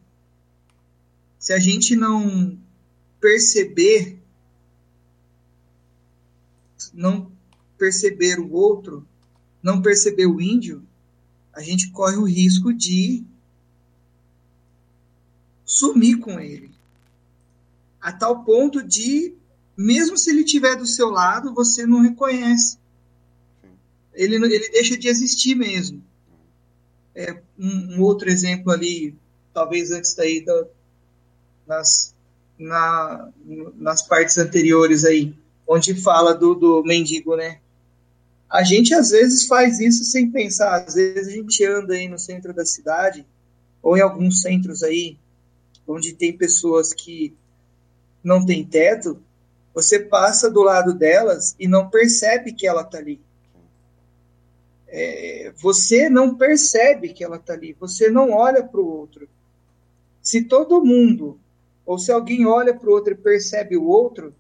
[1.39, 2.59] se a gente não
[3.21, 4.19] perceber,
[6.93, 7.31] não
[7.77, 9.07] perceber o outro,
[9.63, 10.83] não perceber o índio,
[11.53, 13.25] a gente corre o risco de
[15.69, 16.71] sumir com ele.
[18.01, 19.35] A tal ponto de,
[19.77, 22.79] mesmo se ele estiver do seu lado, você não reconhece.
[24.15, 26.03] Ele, ele deixa de existir mesmo.
[27.15, 29.15] É, um, um, outro exemplo ali,
[29.53, 30.67] talvez antes daí, da,
[31.67, 32.15] nas,
[32.59, 33.29] na,
[33.77, 35.35] nas partes anteriores aí,
[35.67, 37.61] onde fala do, do mendigo, né?
[38.49, 40.83] A gente às vezes faz isso sem pensar.
[40.87, 43.27] Às vezes a gente anda aí no centro da cidade,
[43.83, 45.19] ou em alguns centros aí,
[45.89, 47.35] onde tem pessoas que
[48.23, 49.21] não têm teto,
[49.75, 53.21] você passa do lado delas e não percebe que ela está ali
[54.89, 59.29] é, você não percebe que ela está ali, você não olha para o outro.
[60.23, 61.39] Se todo mundo,
[61.85, 64.35] ou se alguém olha para o outro e percebe o outro,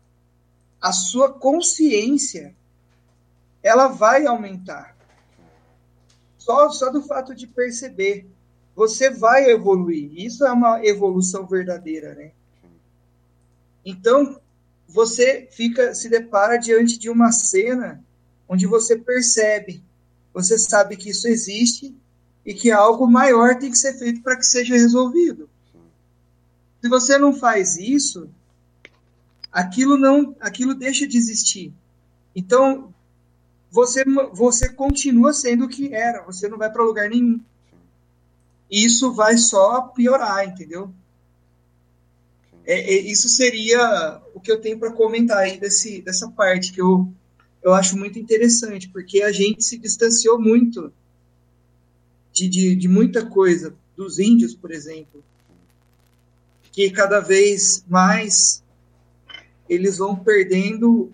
[0.81, 2.57] a sua consciência
[3.63, 4.97] ela vai aumentar.
[6.39, 8.27] Só, só do fato de perceber,
[8.79, 10.11] você vai evoluir.
[10.15, 12.31] Isso é uma evolução verdadeira, né?
[13.85, 14.41] Então,
[14.89, 18.03] você fica se depara diante de uma cena
[18.49, 19.83] onde você percebe
[20.39, 21.93] você sabe que isso existe
[22.47, 25.51] e que algo maior tem que ser feito para que seja resolvido.
[26.81, 28.31] Se você não faz isso,
[29.51, 31.73] aquilo não, aquilo deixa de existir.
[32.37, 32.95] Então,
[33.69, 37.41] você, você continua sendo o que era, você não vai para lugar nenhum.
[38.71, 40.93] Isso vai só piorar, entendeu?
[42.65, 46.81] É, é, isso seria o que eu tenho para comentar aí desse, dessa parte que
[46.81, 47.11] eu,
[47.63, 50.93] eu acho muito interessante, porque a gente se distanciou muito
[52.33, 55.25] de, de, de muita coisa, dos índios, por exemplo,
[56.71, 58.63] que cada vez mais
[59.69, 61.11] eles vão perdendo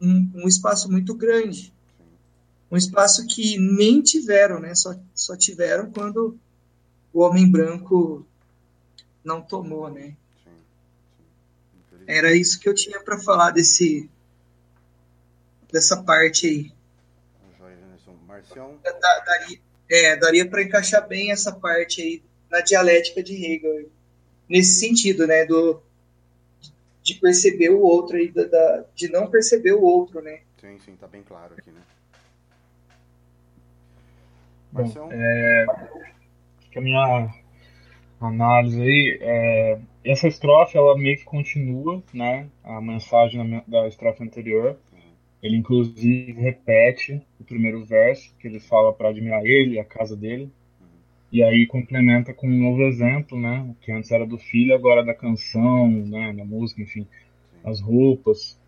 [0.00, 1.72] um, um espaço muito grande
[2.70, 4.74] um espaço que nem tiveram, né?
[4.74, 6.38] Só, só tiveram quando
[7.12, 8.26] o homem branco
[9.24, 10.16] não tomou, né?
[12.06, 14.10] Era isso que eu tinha para falar desse
[15.70, 16.72] dessa parte aí.
[18.82, 23.88] Da, daria, é, daria para encaixar bem essa parte aí na dialética de Hegel
[24.48, 25.44] nesse sentido, né?
[25.44, 25.80] Do
[27.02, 30.40] de perceber o outro aí, da, da, de não perceber o outro, né?
[30.60, 31.80] Sim, sim, tá bem claro aqui, né?
[34.72, 35.66] Bom, é,
[36.70, 37.28] que a minha
[38.20, 44.76] análise aí, é, essa estrofe ela meio que continua, né, a mensagem da estrofe anterior.
[45.42, 50.50] Ele inclusive repete o primeiro verso que ele fala para admirar ele, a casa dele,
[51.32, 55.14] e aí complementa com um novo exemplo, né, que antes era do filho, agora da
[55.14, 57.06] canção, né, da música, enfim,
[57.64, 58.58] as roupas,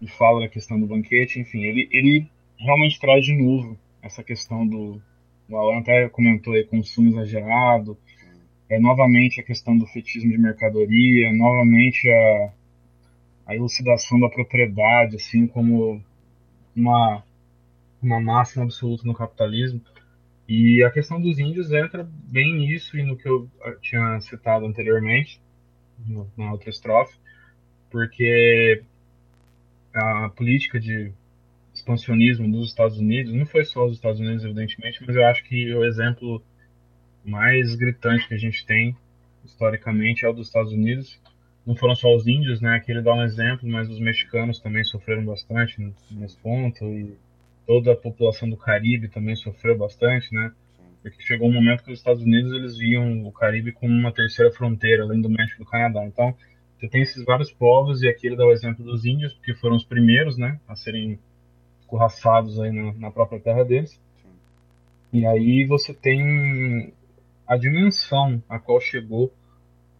[0.00, 2.26] e fala da questão do banquete, enfim, ele ele
[2.58, 5.00] realmente traz de novo essa questão do.
[5.48, 7.96] O Alan até comentou aí, consumo exagerado,
[8.68, 12.52] é, novamente a questão do fetismo de mercadoria, novamente a,
[13.46, 16.02] a elucidação da propriedade, assim como
[16.74, 17.22] uma,
[18.02, 19.80] uma máxima absoluta no capitalismo.
[20.48, 23.48] E a questão dos índios entra bem nisso e no que eu
[23.80, 25.40] tinha citado anteriormente,
[26.36, 27.16] na outra estrofe,
[27.90, 28.82] porque
[29.94, 31.12] a política de
[31.86, 35.72] expansionismo dos Estados Unidos, não foi só os Estados Unidos, evidentemente, mas eu acho que
[35.72, 36.42] o exemplo
[37.24, 38.96] mais gritante que a gente tem
[39.44, 41.20] historicamente é o dos Estados Unidos.
[41.64, 42.76] Não foram só os índios, né?
[42.76, 47.16] Aqui ele dá um exemplo, mas os mexicanos também sofreram bastante nesse ponto e
[47.66, 50.52] toda a população do Caribe também sofreu bastante, né?
[51.02, 54.52] Porque chegou um momento que os Estados Unidos eles viam o Caribe como uma terceira
[54.52, 56.04] fronteira, além do México e do Canadá.
[56.04, 56.34] Então,
[56.76, 59.76] você tem esses vários povos e aqui ele dá o exemplo dos índios, porque foram
[59.76, 61.18] os primeiros, né, a serem
[61.86, 64.00] escorraçados aí na, na própria terra deles.
[64.16, 64.28] Sim.
[65.12, 66.92] E aí você tem
[67.46, 69.32] a dimensão a qual chegou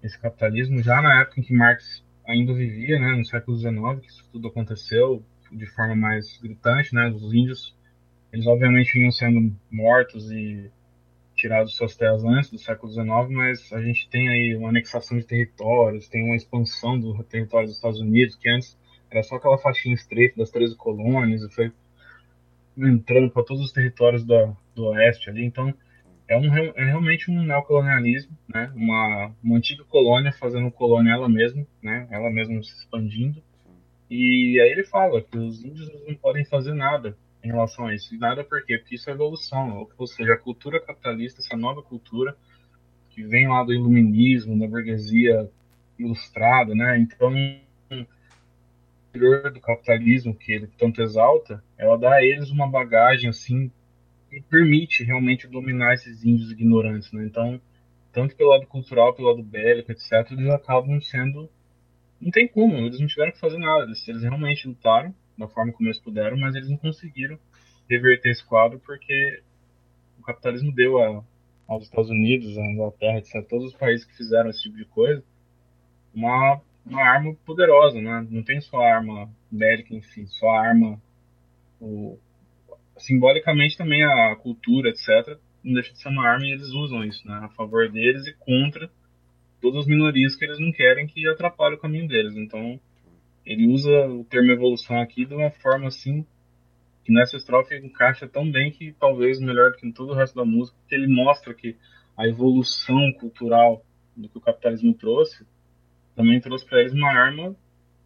[0.02, 4.08] esse capitalismo já na época em que Marx ainda vivia, né, no século XIX, que
[4.08, 7.74] isso tudo aconteceu de forma mais gritante, né, os índios,
[8.32, 10.70] eles obviamente vinham sendo mortos e
[11.36, 15.24] tirados suas terras antes do século XIX, mas a gente tem aí uma anexação de
[15.24, 18.76] territórios, tem uma expansão do território dos Estados Unidos, que antes
[19.10, 21.72] era só aquela faixinha estreita das 13 colônias e foi
[22.76, 25.44] entrando para todos os territórios do, do oeste ali.
[25.44, 25.72] Então,
[26.28, 28.72] é, um, é realmente um neocolonialismo, né?
[28.74, 32.06] Uma, uma antiga colônia fazendo colônia ela mesma, né?
[32.10, 33.42] Ela mesma se expandindo.
[34.10, 38.14] E aí ele fala que os índios não podem fazer nada em relação a isso.
[38.14, 38.78] E nada por quê?
[38.78, 39.88] Porque isso é evolução.
[39.96, 42.36] Ou seja, a cultura capitalista, essa nova cultura
[43.10, 45.48] que vem lá do iluminismo, da burguesia
[45.98, 46.98] ilustrada, né?
[46.98, 47.32] Então,
[49.16, 53.70] do capitalismo que ele tanto exalta, ela dá a eles uma bagagem assim
[54.30, 57.24] que permite realmente dominar esses índios ignorantes, né?
[57.24, 57.60] Então,
[58.12, 61.48] tanto pelo lado cultural, pelo lado bélico, etc, eles acabam sendo
[62.20, 65.72] não tem como, eles não tiveram que fazer nada, eles, eles realmente lutaram da forma
[65.72, 67.38] como eles puderam, mas eles não conseguiram
[67.88, 69.42] reverter esse quadro porque
[70.18, 71.22] o capitalismo deu a,
[71.68, 75.22] aos Estados Unidos, à Inglaterra, etc, todos os países que fizeram esse tipo de coisa,
[76.14, 78.26] uma uma arma poderosa, né?
[78.30, 81.00] Não tem só a arma bélica em si, só a arma.
[81.80, 82.18] O,
[82.96, 85.38] simbolicamente também a cultura, etc.
[85.62, 87.40] Não deixa de ser uma arma e eles usam isso, né?
[87.42, 88.88] A favor deles e contra
[89.60, 92.36] todas as minorias que eles não querem que atrapalhe o caminho deles.
[92.36, 92.78] Então,
[93.44, 96.24] ele usa o termo evolução aqui de uma forma assim
[97.04, 100.34] que nessa estrofe encaixa tão bem que talvez melhor do que em todo o resto
[100.34, 101.76] da música, porque ele mostra que
[102.16, 103.84] a evolução cultural
[104.16, 105.46] do que o capitalismo trouxe
[106.16, 107.54] também trouxe para eles uma arma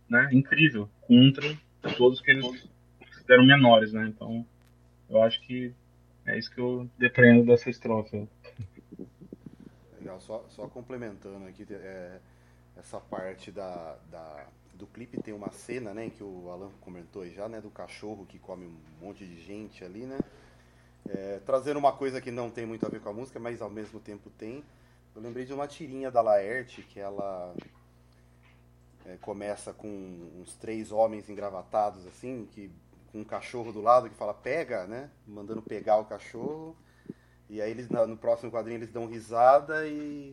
[0.08, 1.56] né, incrível contra
[1.96, 2.44] todos que eles
[2.98, 4.08] consideram menores, né?
[4.08, 4.44] Então,
[5.08, 5.72] eu acho que
[6.26, 8.28] é isso que eu depreendo dessa estrofe.
[9.98, 12.18] Legal, só, só complementando aqui, é,
[12.76, 17.48] essa parte da, da, do clipe tem uma cena, né, que o Alan comentou já,
[17.48, 20.18] né, do cachorro que come um monte de gente ali, né?
[21.08, 23.70] É, trazendo uma coisa que não tem muito a ver com a música, mas ao
[23.70, 24.62] mesmo tempo tem.
[25.14, 27.54] Eu lembrei de uma tirinha da Laerte que ela
[29.07, 29.88] é, começa com
[30.40, 32.70] uns três homens engravatados, assim, que
[33.12, 35.11] com um cachorro do lado que fala pega, né?
[35.26, 36.76] Mandando pegar o cachorro.
[37.48, 40.32] E aí eles no próximo quadrinho eles dão risada e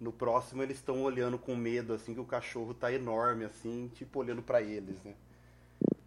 [0.00, 4.18] no próximo eles estão olhando com medo assim que o cachorro tá enorme assim, tipo
[4.18, 5.14] olhando para eles, né?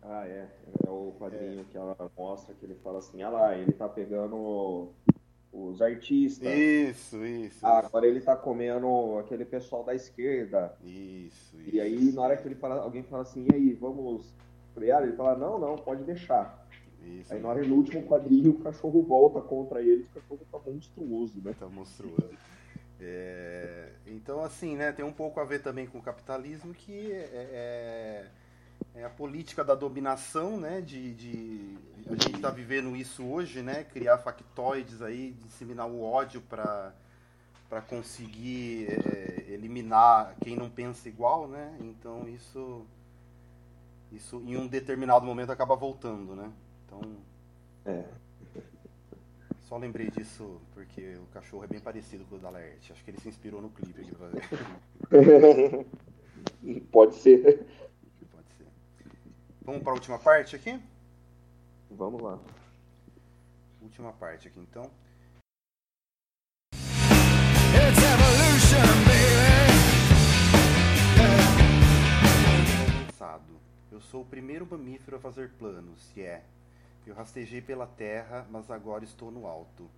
[0.02, 0.48] Ah, é.
[0.86, 1.64] É o quadrinho é.
[1.72, 4.90] que ela mostra que ele fala assim, ah lá, ele tá pegando
[5.68, 6.48] os artistas.
[6.48, 7.66] Isso, isso.
[7.66, 10.74] Ah, agora ele tá comendo aquele pessoal da esquerda.
[10.84, 11.76] Isso, isso.
[11.76, 14.34] E aí, na hora que ele fala, alguém fala assim, e aí, vamos
[14.74, 15.04] frear?
[15.04, 16.68] Ele fala, não, não, pode deixar.
[17.06, 20.60] Isso, aí na hora no último quadrinho o cachorro volta contra ele, o cachorro tá
[20.66, 21.56] monstruoso, né?
[21.58, 22.38] Tá monstruoso.
[23.00, 28.28] É, então, assim, né, tem um pouco a ver também com o capitalismo, que é,
[28.94, 31.78] é, é a política da dominação, né, de, de
[32.10, 36.94] a gente está vivendo isso hoje, né, criar factoides aí, disseminar o ódio para
[37.70, 41.78] para conseguir é, eliminar quem não pensa igual, né?
[41.80, 42.84] Então isso
[44.12, 46.52] isso em um determinado momento acaba voltando, né?
[46.86, 47.00] Então
[47.86, 48.06] é.
[49.62, 52.92] Só lembrei disso porque o cachorro é bem parecido com o da Laerte.
[52.92, 55.86] Acho que ele se inspirou no clipe aqui pra ver.
[56.92, 57.68] Pode ser.
[58.32, 58.66] Pode ser.
[59.62, 60.82] Vamos para a última parte aqui?
[61.90, 62.40] Vamos lá.
[63.82, 64.90] Última parte aqui então.
[66.74, 69.50] It's evolution, baby.
[74.00, 76.42] Eu sou o primeiro mamífero a fazer planos, e é.
[77.06, 79.90] Eu rastejei pela terra, mas agora estou no alto.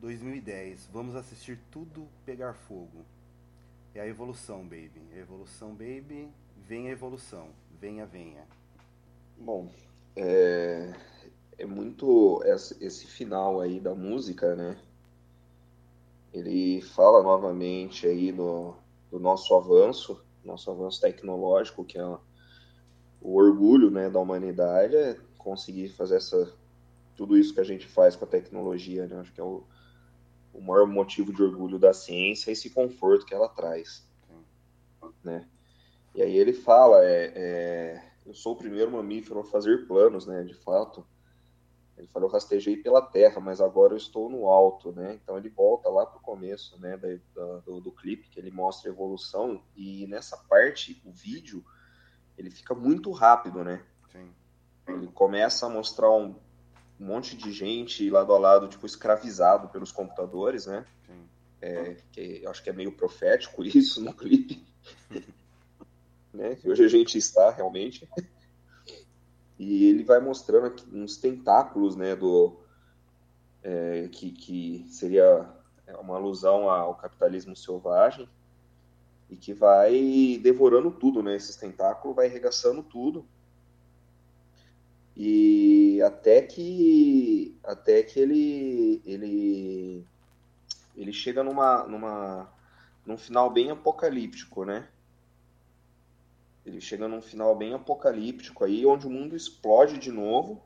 [0.00, 3.04] 2010, vamos assistir tudo pegar fogo.
[3.94, 5.02] É a evolução, baby.
[5.12, 6.26] A evolução, baby.
[6.56, 7.50] Vem a evolução.
[7.78, 8.46] Venha, venha.
[9.36, 9.70] Bom,
[10.16, 10.94] é,
[11.58, 14.76] é muito esse final aí da música, né?
[16.32, 18.74] Ele fala novamente aí do,
[19.10, 22.04] do nosso avanço, nosso avanço tecnológico, que é
[23.20, 26.52] o orgulho né, da humanidade, é conseguir fazer essa
[27.16, 29.20] tudo isso que a gente faz com a tecnologia, né?
[29.20, 29.62] Acho que é o,
[30.52, 34.04] o maior motivo de orgulho da ciência, esse conforto que ela traz,
[35.22, 35.48] né?
[36.14, 40.42] E aí ele fala, é, é, eu sou o primeiro mamífero a fazer planos, né?
[40.42, 41.06] De fato,
[41.96, 45.14] ele falou, eu rastejei pela terra, mas agora eu estou no alto, né?
[45.14, 46.96] Então ele volta lá para o começo, né?
[46.96, 51.64] Da, do, do clipe que ele mostra a evolução e nessa parte o vídeo
[52.36, 53.84] ele fica muito rápido, né?
[54.10, 54.32] Sim.
[54.88, 56.34] Ele começa a mostrar um
[56.98, 60.84] monte de gente lado a lado, tipo, escravizado pelos computadores, né?
[61.06, 61.28] Sim.
[61.62, 64.66] É, que acho que é meio profético isso no clipe.
[66.32, 66.56] né?
[66.56, 68.08] Que hoje a gente está realmente.
[69.58, 72.56] E ele vai mostrando aqui uns tentáculos, né, do
[73.62, 75.48] é, que, que seria
[76.00, 78.28] uma alusão ao capitalismo selvagem
[79.30, 81.36] e que vai devorando tudo, né?
[81.36, 83.26] Esses tentáculos vai arregaçando tudo
[85.16, 90.04] e até que até que ele ele
[90.96, 92.52] ele chega numa numa
[93.06, 94.88] num final bem apocalíptico, né?
[96.64, 100.62] Ele chega num final bem apocalíptico aí, onde o mundo explode de novo.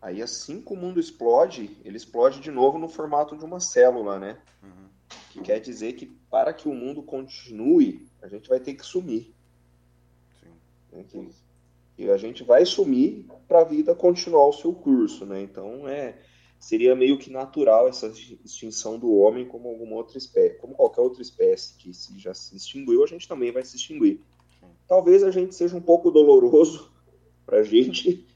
[0.00, 4.18] Aí assim que o mundo explode, ele explode de novo no formato de uma célula,
[4.18, 4.38] né?
[4.62, 4.88] Uhum.
[5.30, 9.34] Que quer dizer que para que o mundo continue, a gente vai ter que sumir.
[10.40, 10.50] Sim.
[10.92, 11.30] Né?
[11.96, 15.42] E a gente vai sumir para a vida continuar o seu curso, né?
[15.42, 16.18] Então é
[16.64, 18.10] seria meio que natural essa
[18.42, 22.56] extinção do homem como alguma outra espécie, como qualquer outra espécie que se já se
[22.56, 24.22] extinguiu, a gente também vai se extinguir.
[24.88, 26.90] Talvez a gente seja um pouco doloroso
[27.44, 28.26] para a gente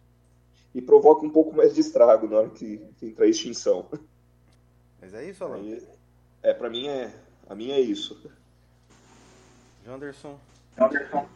[0.74, 3.88] e provoque um pouco mais de estrago na hora que, que entrar a extinção.
[5.00, 5.56] Mas é isso, Alan?
[5.56, 5.82] Aí,
[6.42, 7.10] é, para mim é,
[7.48, 8.20] a minha é isso.
[9.86, 10.38] Janderson.
[10.76, 11.26] Janderson.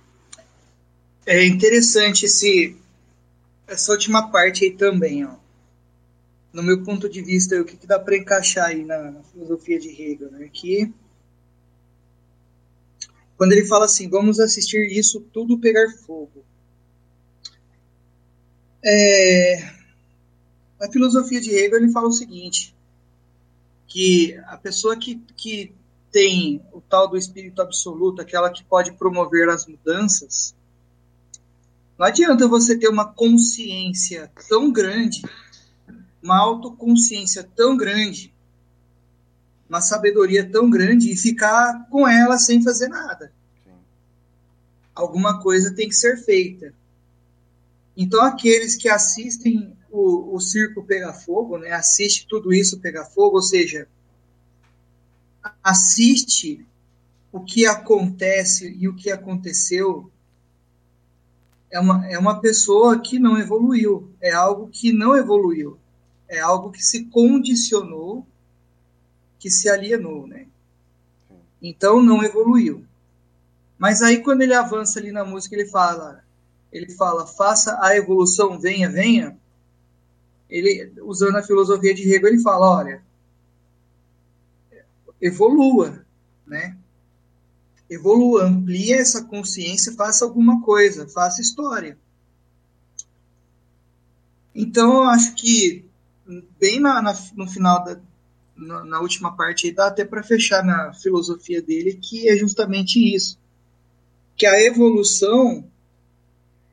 [1.25, 2.77] É interessante esse,
[3.67, 5.42] essa última parte aí também, ó.
[6.53, 9.79] No meu ponto de vista, o que, que dá para encaixar aí na, na, filosofia
[9.79, 10.51] de Hegel, né?
[10.53, 10.93] Que
[13.37, 16.45] quando ele fala assim, vamos assistir isso tudo pegar fogo.
[18.85, 19.63] É,
[20.81, 22.75] a filosofia de Hegel ele fala o seguinte,
[23.87, 25.73] que a pessoa que, que
[26.11, 30.55] tem o tal do espírito absoluto, aquela que pode promover as mudanças,
[31.99, 35.23] não adianta você ter uma consciência tão grande,
[36.23, 38.33] uma autoconsciência tão grande,
[39.69, 43.33] uma sabedoria tão grande e ficar com ela sem fazer nada.
[43.65, 43.73] Sim.
[44.95, 46.73] Alguma coisa tem que ser feita.
[47.97, 53.37] Então, aqueles que assistem o, o circo pegar fogo, né, assiste tudo isso pegar fogo,
[53.37, 53.87] ou seja,
[55.63, 56.65] assiste
[57.31, 60.11] o que acontece e o que aconteceu
[61.71, 65.79] é uma, é uma pessoa que não evoluiu, é algo que não evoluiu,
[66.33, 68.27] é algo que se condicionou,
[69.39, 70.47] que se alienou, né?
[71.61, 72.87] Então não evoluiu.
[73.79, 76.25] Mas aí quando ele avança ali na música, ele fala,
[76.73, 79.37] ele fala, faça a evolução, venha, venha.
[80.49, 83.03] Ele usando a filosofia de Hegel, ele fala, olha,
[85.21, 86.03] evolua,
[86.47, 86.79] né?
[87.91, 91.99] Evolua, amplie essa consciência, faça alguma coisa, faça história.
[94.55, 95.92] Então, eu acho que
[96.59, 98.01] bem na, na no final da
[98.55, 102.99] na, na, última parte aí, dá até para fechar na filosofia dele que é justamente
[102.99, 103.39] isso,
[104.37, 105.69] que a evolução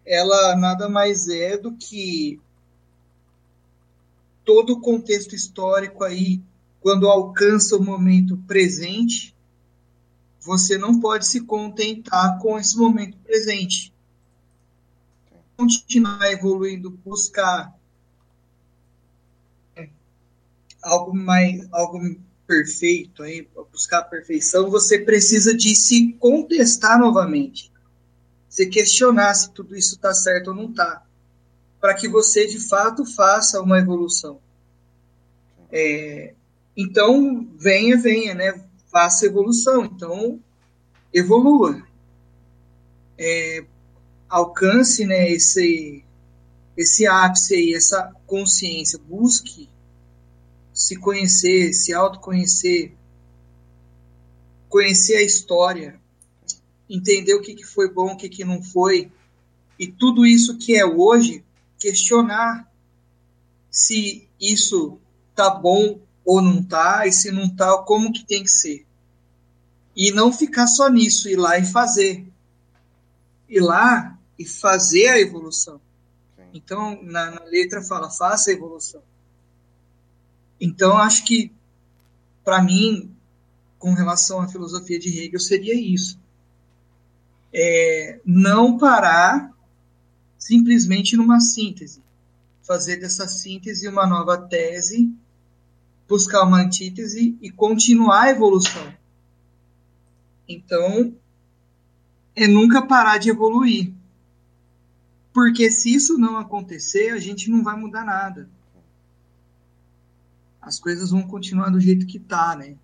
[0.05, 2.39] ela nada mais é do que
[4.43, 6.41] todo o contexto histórico aí
[6.81, 9.35] quando alcança o momento presente,
[10.39, 13.93] você não pode se contentar com esse momento presente.
[15.57, 17.77] Continuar evoluindo, buscar
[20.82, 21.99] algo mais, algo
[22.47, 27.71] perfeito aí, buscar a perfeição, você precisa de se contestar novamente.
[28.49, 31.05] Se questionar se tudo isso está certo ou não está,
[31.80, 34.39] para que você de fato faça uma evolução.
[35.71, 36.34] É,
[36.75, 38.63] então, venha, venha, né?
[38.91, 39.86] Faça evolução.
[39.86, 40.39] Então,
[41.13, 41.84] evolua.
[43.17, 43.63] É,
[44.27, 46.03] alcance né, esse,
[46.75, 48.97] esse ápice aí, essa consciência.
[48.97, 49.69] Busque
[50.74, 52.93] se conhecer, se autoconhecer,
[54.67, 55.99] conhecer a história,
[56.89, 59.11] entender o que, que foi bom, o que, que não foi,
[59.78, 61.43] e tudo isso que é hoje,
[61.80, 62.70] questionar
[63.72, 64.99] se isso
[65.36, 68.86] tá bom ou não tá, e se não tá, como que tem que ser.
[69.95, 72.28] E não ficar só nisso, ir lá e fazer.
[73.47, 75.82] Ir lá e fazer a evolução.
[76.53, 79.01] Então, na, na, letra fala, faça a evolução.
[80.60, 81.51] Então, acho que,
[82.43, 83.12] para mim,
[83.78, 86.20] com relação à filosofia de Hegel, seria isso.
[87.53, 89.51] É, não parar
[90.38, 92.01] simplesmente numa síntese.
[92.62, 95.12] Fazer dessa síntese uma nova tese
[96.10, 98.91] buscar uma antítese e continuar a evolução.
[100.47, 101.14] Então,
[102.36, 103.93] é nunca parar de evoluir.
[105.32, 108.49] Porque se isso não acontecer, a gente não vai mudar nada.
[110.70, 112.76] As coisas vão continuar do jeito que tá, né?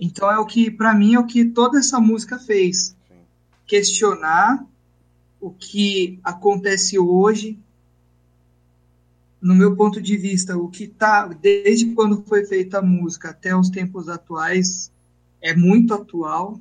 [0.00, 2.96] Então é o que, para mim, é o que toda essa música fez.
[3.66, 4.64] Questionar
[5.38, 7.58] o que acontece hoje
[9.38, 13.54] no meu ponto de vista, o que está, desde quando foi feita a música até
[13.54, 14.90] os tempos atuais,
[15.42, 16.58] é muito atual,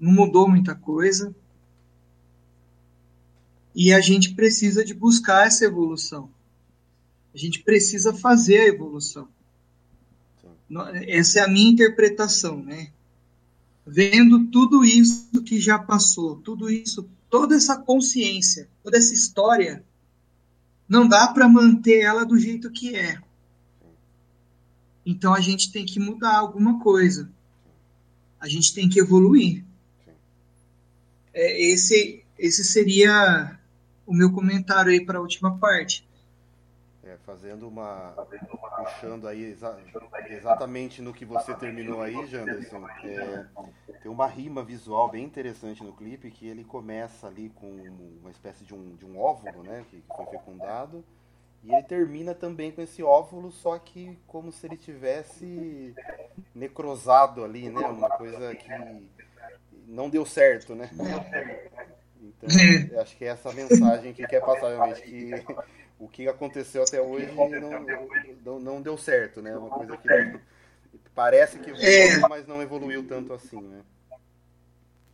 [0.00, 1.36] não mudou muita coisa.
[3.74, 6.30] E a gente precisa de buscar essa evolução.
[7.36, 9.28] A gente precisa fazer a evolução.
[11.06, 12.90] Essa é a minha interpretação, né?
[13.86, 19.84] Vendo tudo isso que já passou, tudo isso, toda essa consciência, toda essa história
[20.88, 23.20] não dá para manter ela do jeito que é.
[25.04, 27.30] Então a gente tem que mudar alguma coisa.
[28.40, 29.62] A gente tem que evoluir.
[31.34, 33.60] É, esse, esse seria
[34.06, 36.05] o meu comentário aí para a última parte.
[37.26, 38.14] Fazendo uma.
[38.76, 39.76] puxando aí exa
[40.28, 42.86] exatamente no que você terminou aí, Janderson.
[43.02, 43.46] É,
[44.00, 47.66] tem uma rima visual bem interessante no clipe que ele começa ali com
[48.20, 49.84] uma espécie de um, de um óvulo, né?
[49.90, 51.04] Que, que foi fecundado.
[51.64, 55.96] E ele termina também com esse óvulo, só que como se ele tivesse
[56.54, 57.84] necrosado ali, né?
[57.88, 58.70] Uma coisa que
[59.84, 60.88] não deu certo, né?
[62.22, 65.30] Então, acho que é essa mensagem que quer passar realmente, que
[65.98, 67.50] o que aconteceu até hoje não,
[68.44, 69.56] não, não deu certo, né?
[69.56, 70.08] Uma coisa que
[71.14, 72.18] parece que evoluiu, é...
[72.28, 73.80] mas não evoluiu tanto assim, né?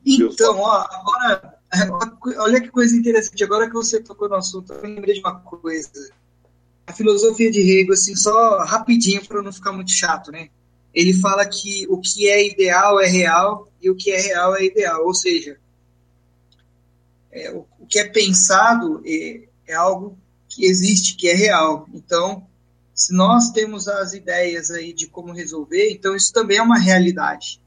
[0.04, 1.58] Então, ó, agora,
[2.38, 3.44] olha que coisa interessante.
[3.44, 6.10] Agora que você tocou no assunto, eu lembrei de uma coisa.
[6.84, 10.48] A filosofia de Hegel, assim, só rapidinho para não ficar muito chato, né?
[10.92, 14.64] Ele fala que o que é ideal é real e o que é real é
[14.64, 15.06] ideal.
[15.06, 15.56] Ou seja,
[17.30, 20.18] é, o, o, que é pensado é, é algo
[20.54, 21.88] que existe, que é real.
[21.94, 22.46] Então,
[22.94, 27.60] se nós temos as ideias aí de como resolver, então isso também é uma realidade.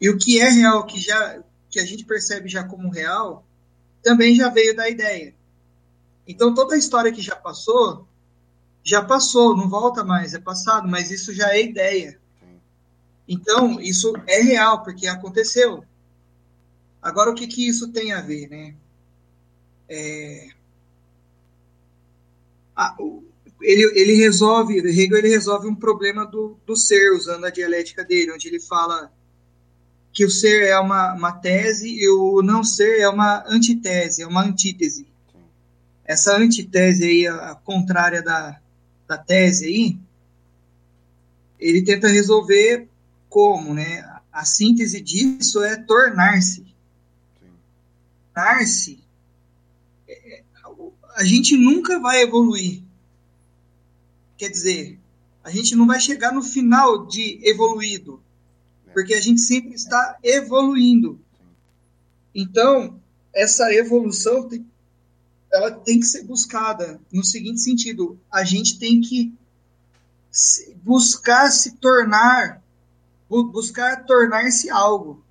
[0.00, 3.44] E o que é real, que já que a gente percebe já como real,
[4.02, 5.34] também já veio da ideia.
[6.26, 8.06] Então toda a história que já passou,
[8.82, 12.20] já passou, não volta mais, é passado, mas isso já é ideia.
[13.26, 15.84] Então isso é real porque aconteceu.
[17.02, 18.74] Agora o que que isso tem a ver, né?
[19.88, 20.48] é,
[22.76, 22.96] a,
[23.60, 28.32] ele, ele resolve, Hegel ele resolve um problema do, do ser, usando a dialética dele,
[28.32, 29.12] onde ele fala
[30.12, 34.26] que o ser é uma, uma tese e o não ser é uma antitese, é
[34.26, 35.06] uma antítese.
[36.04, 38.60] Essa antitese aí, a, a contrária da,
[39.08, 39.98] da tese aí,
[41.58, 42.86] ele tenta resolver
[43.28, 44.04] como, né?
[44.32, 46.64] A síntese disso é tornar-se.
[48.32, 49.03] Tornar-se.
[51.14, 52.82] É, a gente nunca vai evoluir.
[54.36, 54.98] Quer dizer,
[55.42, 58.22] a gente não vai chegar no final de evoluído
[58.94, 61.20] porque a gente sempre está evoluindo.
[62.32, 63.00] Então,
[63.34, 64.64] essa evolução tem,
[65.52, 69.34] ela tem que ser buscada no seguinte sentido: a gente tem que
[70.82, 72.62] buscar se tornar,
[73.28, 75.22] buscar tornar-se algo,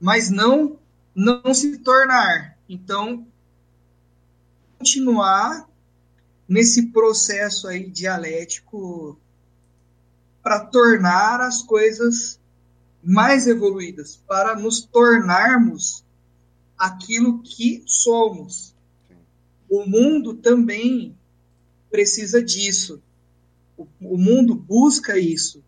[0.00, 0.78] mas não
[1.14, 2.56] não se tornar.
[2.68, 3.26] Então,
[4.86, 5.68] continuar
[6.48, 9.18] nesse processo aí dialético
[10.40, 12.38] para tornar as coisas
[13.02, 16.04] mais evoluídas para nos tornarmos
[16.78, 18.76] aquilo que somos.
[19.68, 21.18] O mundo também
[21.90, 23.02] precisa disso.
[23.76, 25.64] O, o mundo busca isso.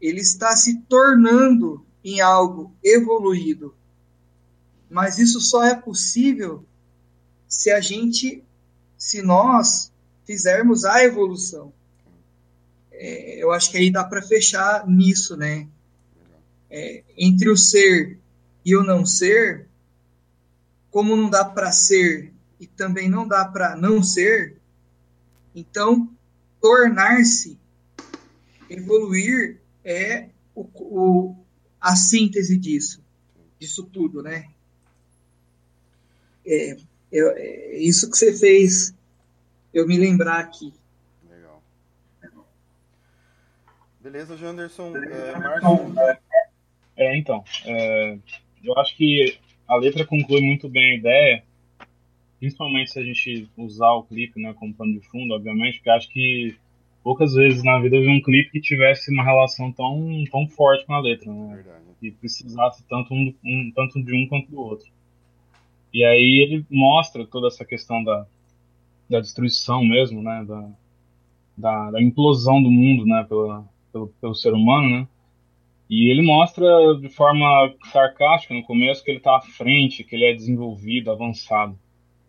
[0.00, 3.72] Ele está se tornando em algo evoluído.
[4.90, 6.66] Mas isso só é possível
[7.48, 8.44] se a gente,
[8.98, 9.92] se nós
[10.26, 11.72] fizermos a evolução.
[12.92, 15.68] É, eu acho que aí dá para fechar nisso, né?
[16.70, 18.18] é, entre o ser
[18.64, 19.66] e o não ser,
[20.90, 24.56] como não dá para ser e também não dá para não ser,
[25.54, 26.10] então
[26.60, 27.58] tornar-se,
[28.68, 31.36] evoluir é o, o,
[31.80, 33.02] a síntese disso,
[33.58, 34.50] disso tudo, né?
[36.44, 36.76] É,
[37.12, 38.94] é, é isso que você fez
[39.72, 40.72] eu me lembrar aqui.
[41.30, 41.62] Legal.
[44.00, 44.96] Beleza, Janderson.
[44.96, 45.94] É, Márcio?
[46.96, 48.18] É, então, é,
[48.64, 51.44] eu acho que a letra conclui muito bem a ideia,
[52.40, 56.08] principalmente se a gente usar o clipe né, como pano de fundo, obviamente, porque acho
[56.08, 56.56] que
[57.04, 60.84] poucas vezes na vida eu vi um clipe que tivesse uma relação tão, tão forte
[60.86, 61.54] com a letra, né?
[61.54, 61.84] Verdade.
[62.02, 64.88] E precisasse tanto, um, um, tanto de um quanto do outro.
[65.92, 68.26] E aí ele mostra toda essa questão da,
[69.08, 70.44] da destruição mesmo, né?
[70.46, 70.70] Da,
[71.56, 73.24] da, da implosão do mundo, né?
[73.28, 75.08] Pela, pelo, pelo ser humano, né?
[75.88, 76.66] E ele mostra
[77.00, 81.78] de forma sarcástica no começo que ele está à frente, que ele é desenvolvido, avançado.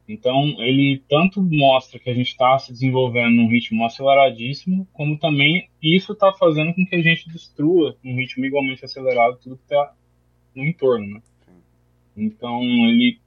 [0.07, 5.69] Então, ele tanto mostra que a gente está se desenvolvendo num ritmo aceleradíssimo, como também
[5.83, 9.93] isso está fazendo com que a gente destrua num ritmo igualmente acelerado tudo que está
[10.55, 11.05] no entorno.
[11.05, 11.21] Né?
[12.17, 13.19] Então, ele,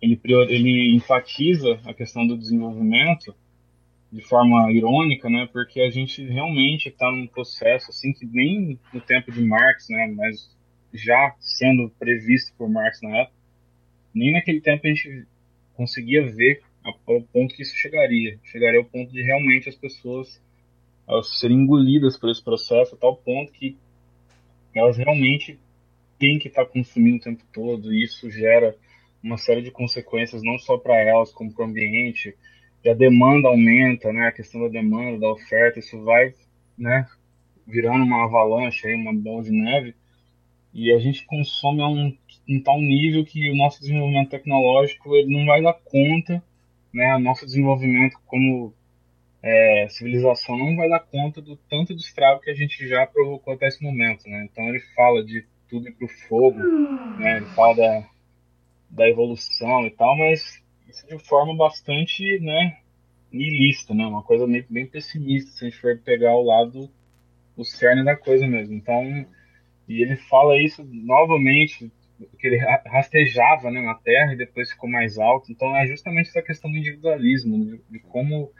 [0.00, 3.34] ele, ele enfatiza a questão do desenvolvimento
[4.12, 5.48] de forma irônica, né?
[5.52, 10.12] Porque a gente realmente está num processo assim que nem no tempo de Marx, né?
[10.16, 10.54] Mas
[10.92, 13.36] já sendo previsto por Marx na época,
[14.14, 15.26] nem naquele tempo a gente
[15.74, 18.38] conseguia ver ao ponto que isso chegaria.
[18.44, 20.40] Chegaria ao ponto de realmente as pessoas
[21.22, 23.76] serem engolidas por esse processo, a tal ponto que
[24.74, 25.58] elas realmente
[26.18, 28.76] têm que estar tá consumindo o tempo todo, e isso gera
[29.26, 32.34] uma série de consequências não só para elas, como para o ambiente,
[32.84, 34.28] e a demanda aumenta, né?
[34.28, 36.32] A questão da demanda, da oferta, isso vai,
[36.78, 37.06] né?
[37.66, 39.94] Virando uma avalanche aí, uma bola de neve.
[40.72, 42.16] E a gente consome a um,
[42.48, 46.40] um tal nível que o nosso desenvolvimento tecnológico ele não vai dar conta,
[46.94, 47.16] né?
[47.16, 48.72] O nosso desenvolvimento como
[49.42, 53.54] é, civilização não vai dar conta do tanto de estrago que a gente já provocou
[53.54, 54.46] até esse momento, né?
[54.48, 56.60] Então ele fala de tudo ir pro fogo,
[57.18, 57.38] né?
[57.38, 58.15] Ele fala da,
[58.96, 62.78] da evolução e tal, mas isso de forma bastante, né,
[63.30, 66.90] niilista, né, uma coisa meio, bem pessimista, se a gente for pegar o lado,
[67.56, 68.74] o cerne da coisa mesmo.
[68.74, 69.26] Então,
[69.88, 71.92] e ele fala isso novamente,
[72.38, 75.52] que ele rastejava né, na Terra e depois ficou mais alto.
[75.52, 78.50] Então, é justamente essa questão do individualismo, de, de como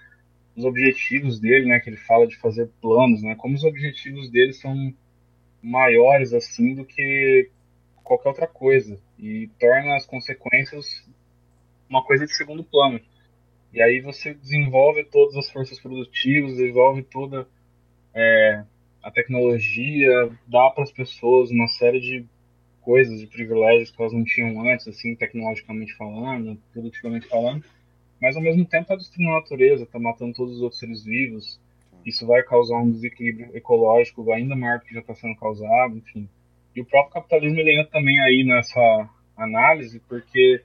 [0.55, 4.53] os objetivos dele, né, que ele fala de fazer planos, né, como os objetivos dele
[4.53, 4.95] são
[5.63, 7.51] maiores assim do que
[8.07, 11.05] qualquer outra coisa e torna as consequências
[11.89, 13.01] uma coisa de segundo plano.
[13.73, 17.47] E aí você desenvolve todas as forças produtivas, desenvolve toda
[18.15, 18.65] é,
[19.03, 22.25] a tecnologia, dá para as pessoas uma série de
[22.81, 27.65] coisas, de privilégios que elas não tinham antes, assim, tecnologicamente falando, produtivamente falando,
[28.21, 31.61] mas ao mesmo tempo está destruindo a natureza, está matando todos os outros seres vivos.
[32.05, 36.29] Isso vai causar um desequilíbrio ecológico ainda maior do que já está sendo causado, enfim.
[36.77, 40.63] E o próprio capitalismo ele entra também aí nessa análise, porque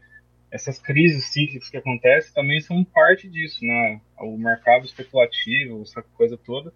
[0.52, 4.02] essas crises cíclicas que acontecem também são parte disso, né?
[4.20, 6.74] O mercado especulativo, essa coisa toda,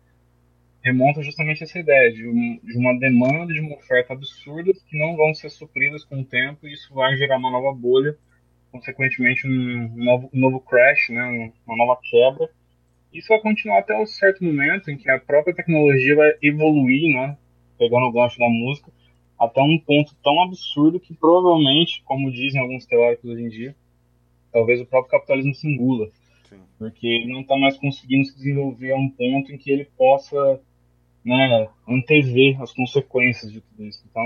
[0.82, 5.18] remonta justamente essa ideia de, um, de, uma demanda, de uma oferta absurda que não
[5.18, 8.16] vão ser supridas com o tempo e isso vai gerar uma nova bolha,
[8.72, 11.52] consequentemente um novo, um novo crash, né?
[11.68, 12.50] uma nova quebra.
[13.12, 17.38] Isso vai continuar até um certo momento em que a própria tecnologia vai evoluir, né?
[17.78, 18.90] pegando o gancho da música,
[19.40, 23.76] até um ponto tão absurdo que provavelmente, como dizem alguns teóricos hoje em dia,
[24.52, 26.10] talvez o próprio capitalismo se engula.
[26.50, 26.60] Sim.
[26.78, 30.62] Porque ele não está mais conseguindo se desenvolver a um ponto em que ele possa
[31.24, 34.04] né, antever as consequências de tudo isso.
[34.10, 34.24] Então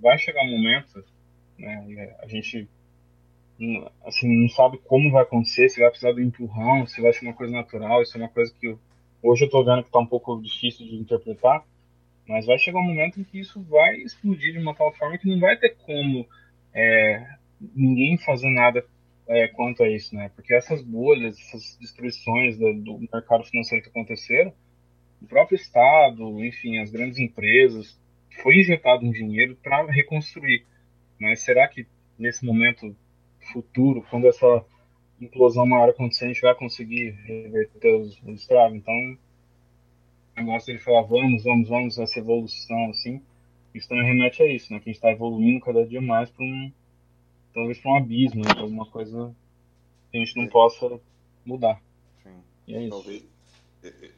[0.00, 1.04] vai chegar um momento,
[1.58, 2.68] né, a gente
[4.04, 7.34] assim, não sabe como vai acontecer, se vai precisar do empurrão, se vai ser uma
[7.34, 8.74] coisa natural, isso é uma coisa que
[9.22, 11.62] hoje eu estou vendo que está um pouco difícil de interpretar,
[12.30, 15.28] mas vai chegar um momento em que isso vai explodir de uma tal forma que
[15.28, 16.24] não vai ter como
[16.72, 17.26] é,
[17.74, 18.84] ninguém fazer nada
[19.26, 20.30] é, quanto a isso, né?
[20.36, 24.52] Porque essas bolhas, essas destruições do, do mercado financeiro que aconteceram,
[25.20, 28.00] o próprio Estado, enfim, as grandes empresas,
[28.42, 30.64] foi injetado um dinheiro para reconstruir.
[31.20, 31.84] Mas será que
[32.16, 32.94] nesse momento
[33.52, 34.64] futuro, quando essa
[35.20, 38.78] implosão maior acontecer, a gente vai conseguir reverter os, os estragos?
[38.78, 39.18] Então,
[40.40, 43.22] negócio dele falar vamos, vamos, vamos, essa evolução, assim,
[43.74, 44.80] isso também remete a isso, né?
[44.80, 46.72] Que a gente está evoluindo cada dia mais para um,
[47.54, 48.50] talvez para um abismo, né?
[48.56, 49.34] alguma coisa
[50.10, 51.00] que a gente não possa
[51.44, 51.80] mudar.
[52.22, 52.42] Sim.
[52.66, 52.90] E é isso.
[52.90, 53.24] Talvez,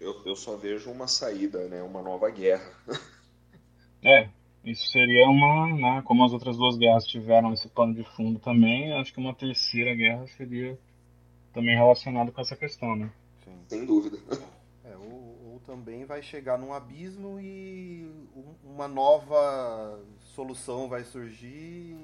[0.00, 1.82] eu, eu só vejo uma saída, né?
[1.82, 2.64] Uma nova guerra.
[4.02, 4.28] é,
[4.64, 6.02] isso seria uma, né?
[6.04, 9.94] Como as outras duas guerras tiveram esse pano de fundo também, acho que uma terceira
[9.94, 10.78] guerra seria
[11.52, 13.12] também relacionada com essa questão, né?
[13.44, 13.58] Sim.
[13.68, 14.18] Sem dúvida
[15.66, 18.10] também vai chegar num abismo e
[18.64, 19.98] uma nova
[20.34, 21.96] solução vai surgir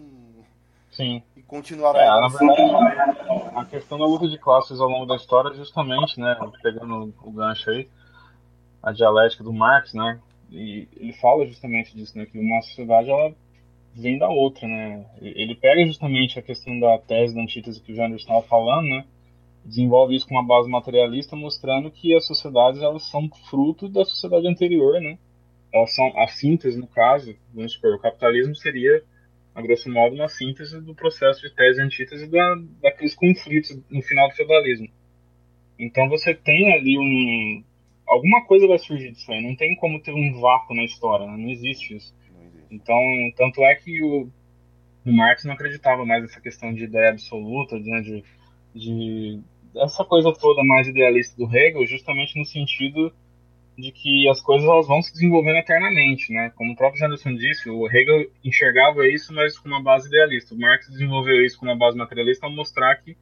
[0.91, 1.23] Sim.
[1.37, 2.01] e continuará.
[2.01, 7.15] É, verdade, a questão da luta de classes ao longo da história justamente, né, pegando
[7.23, 7.89] o gancho aí,
[8.83, 10.21] a dialética do Marx, né,
[10.51, 13.35] e ele fala justamente disso, né, que uma sociedade ela
[13.95, 17.95] vem da outra, né, ele pega justamente a questão da tese da antítese que o
[17.95, 19.05] Jander estava falando, né,
[19.65, 24.49] desenvolve isso com uma base materialista, mostrando que as sociedades elas são fruto da sociedade
[24.49, 25.19] anterior, né?
[25.73, 29.03] Elas são a síntese, no caso, vamos supor, o capitalismo seria,
[29.55, 34.03] a grosso modo, uma síntese do processo de tese e antítese da, daqueles conflitos no
[34.03, 34.89] final do feudalismo.
[35.79, 37.65] Então você tem ali um...
[38.07, 41.37] Alguma coisa vai surgir disso aí, não tem como ter um vácuo na história, né?
[41.37, 42.17] não existe isso.
[42.71, 42.99] Então,
[43.37, 44.31] tanto é que o,
[45.05, 48.25] o Marx não acreditava mais nessa questão de ideia absoluta, né, de,
[48.75, 49.41] de
[49.77, 53.13] essa coisa toda mais idealista do Hegel, justamente no sentido
[53.77, 56.51] de que as coisas elas vão se desenvolvendo eternamente, né?
[56.57, 60.55] Como o próprio Janderson disse, o Hegel enxergava isso, mas com uma base idealista.
[60.55, 63.17] O Marx desenvolveu isso com uma base materialista para mostrar que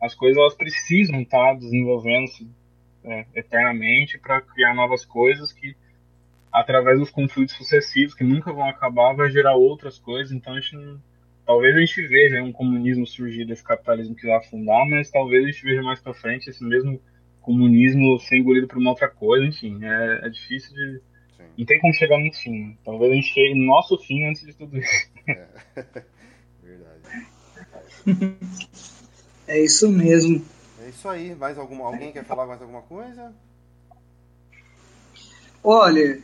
[0.00, 2.50] as coisas elas precisam estar desenvolvendo-se
[3.04, 5.76] é, eternamente para criar novas coisas que,
[6.50, 10.32] através dos conflitos sucessivos que nunca vão acabar, vai gerar outras coisas.
[10.32, 11.00] Então a gente não,
[11.50, 15.46] talvez a gente veja um comunismo surgir desse capitalismo que vai afundar, mas talvez a
[15.48, 17.02] gente veja mais para frente esse mesmo
[17.40, 21.02] comunismo ser engolido por uma outra coisa, enfim, é, é difícil de.
[21.36, 21.42] Sim.
[21.58, 22.68] Não tem como chegar no fim.
[22.68, 22.76] Né?
[22.84, 25.10] Talvez a gente chegue no nosso fim antes de tudo isso.
[25.26, 25.48] É.
[26.62, 28.36] Verdade.
[29.48, 30.44] é isso mesmo.
[30.84, 31.34] É isso aí.
[31.34, 33.34] Mais alguma, alguém quer falar mais alguma coisa?
[35.64, 36.22] Olha,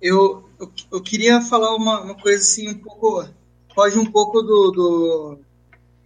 [0.00, 3.28] eu, eu, eu queria falar uma, uma coisa assim um pouco
[3.74, 5.38] foge um pouco do, do,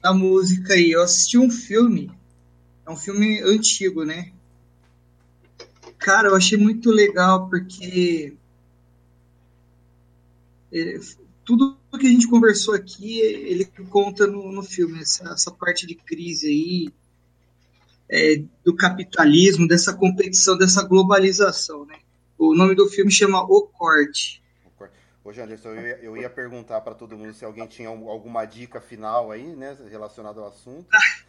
[0.03, 0.91] da música aí.
[0.91, 2.11] Eu assisti um filme,
[2.87, 4.33] é um filme antigo, né?
[5.99, 8.35] Cara, eu achei muito legal porque
[10.73, 10.99] é,
[11.45, 15.95] tudo que a gente conversou aqui, ele conta no, no filme, essa, essa, parte de
[15.95, 16.93] crise aí,
[18.09, 21.97] é, do capitalismo, dessa competição, dessa globalização, né?
[22.39, 24.43] O nome do filme chama O Corte.
[25.29, 28.81] Ô, Anderson, eu ia, eu ia perguntar para todo mundo se alguém tinha alguma dica
[28.81, 30.87] final aí, né, relacionada ao assunto.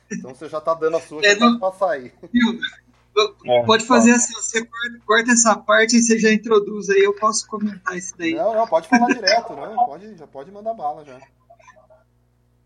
[0.09, 1.59] Então você já está dando a sua, é, já não...
[1.59, 2.13] pode passar aí.
[3.45, 4.65] É, pode fazer assim, você
[5.05, 8.35] corta essa parte e você já introduz aí, eu posso comentar isso daí.
[8.35, 9.75] Não, não, pode falar direto, né?
[9.75, 11.19] Pode, já pode mandar bala já.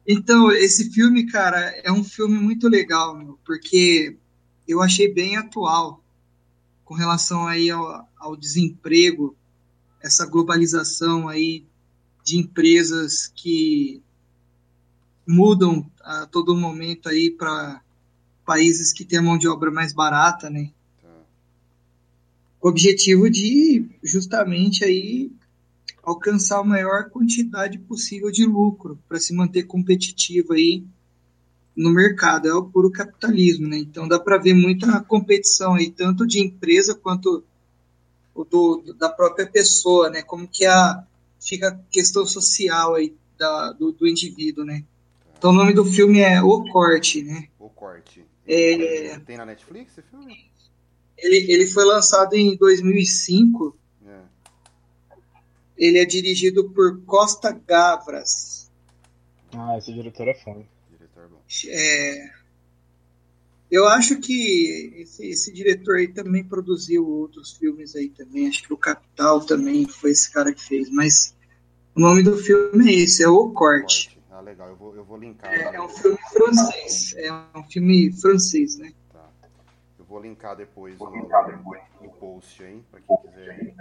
[0.08, 4.16] Então, esse filme, cara, é um filme muito legal, meu, porque
[4.68, 6.04] eu achei bem atual
[6.86, 9.36] com relação aí ao, ao desemprego
[10.04, 11.66] essa globalização aí
[12.24, 14.02] de empresas que
[15.26, 17.82] mudam a todo momento aí para
[18.46, 20.70] países que têm a mão de obra mais barata, né?
[21.02, 21.08] Tá.
[22.62, 25.32] O objetivo de justamente aí
[26.04, 30.84] alcançar a maior quantidade possível de lucro para se manter competitivo aí
[31.76, 33.78] no mercado, é o puro capitalismo, né?
[33.78, 37.44] Então dá para ver muita competição aí, tanto de empresa quanto
[38.36, 40.24] do, da própria pessoa, né?
[40.24, 41.04] Como que a
[41.40, 44.84] fica a questão social aí da, do, do indivíduo, né?
[45.38, 47.50] Então o nome do filme é O Corte, né?
[47.60, 48.26] O Corte.
[48.48, 49.20] É...
[49.20, 50.52] Tem na Netflix esse filme?
[51.18, 53.78] Ele, ele foi lançado em 2005.
[54.06, 54.20] É.
[55.78, 58.72] Ele é dirigido por Costa Gavras.
[59.54, 60.66] Ah, esse diretor é foda.
[60.90, 61.42] Diretor bom.
[61.68, 62.32] É,
[63.74, 68.48] eu acho que esse, esse, diretor aí também produziu outros filmes aí também.
[68.48, 70.91] Acho que o Capital também foi esse cara que fez.
[70.91, 71.36] Mas
[71.95, 74.10] o nome do filme é esse, é O Corte.
[74.10, 74.20] Corte.
[74.30, 74.70] Ah, legal.
[74.70, 75.52] Eu vou, eu vou linkar.
[75.52, 77.16] É, é um filme francês.
[77.16, 78.94] É um filme francês, né?
[79.12, 79.28] Tá.
[79.98, 83.76] Eu vou linkar depois no, no post aí, para quem quiser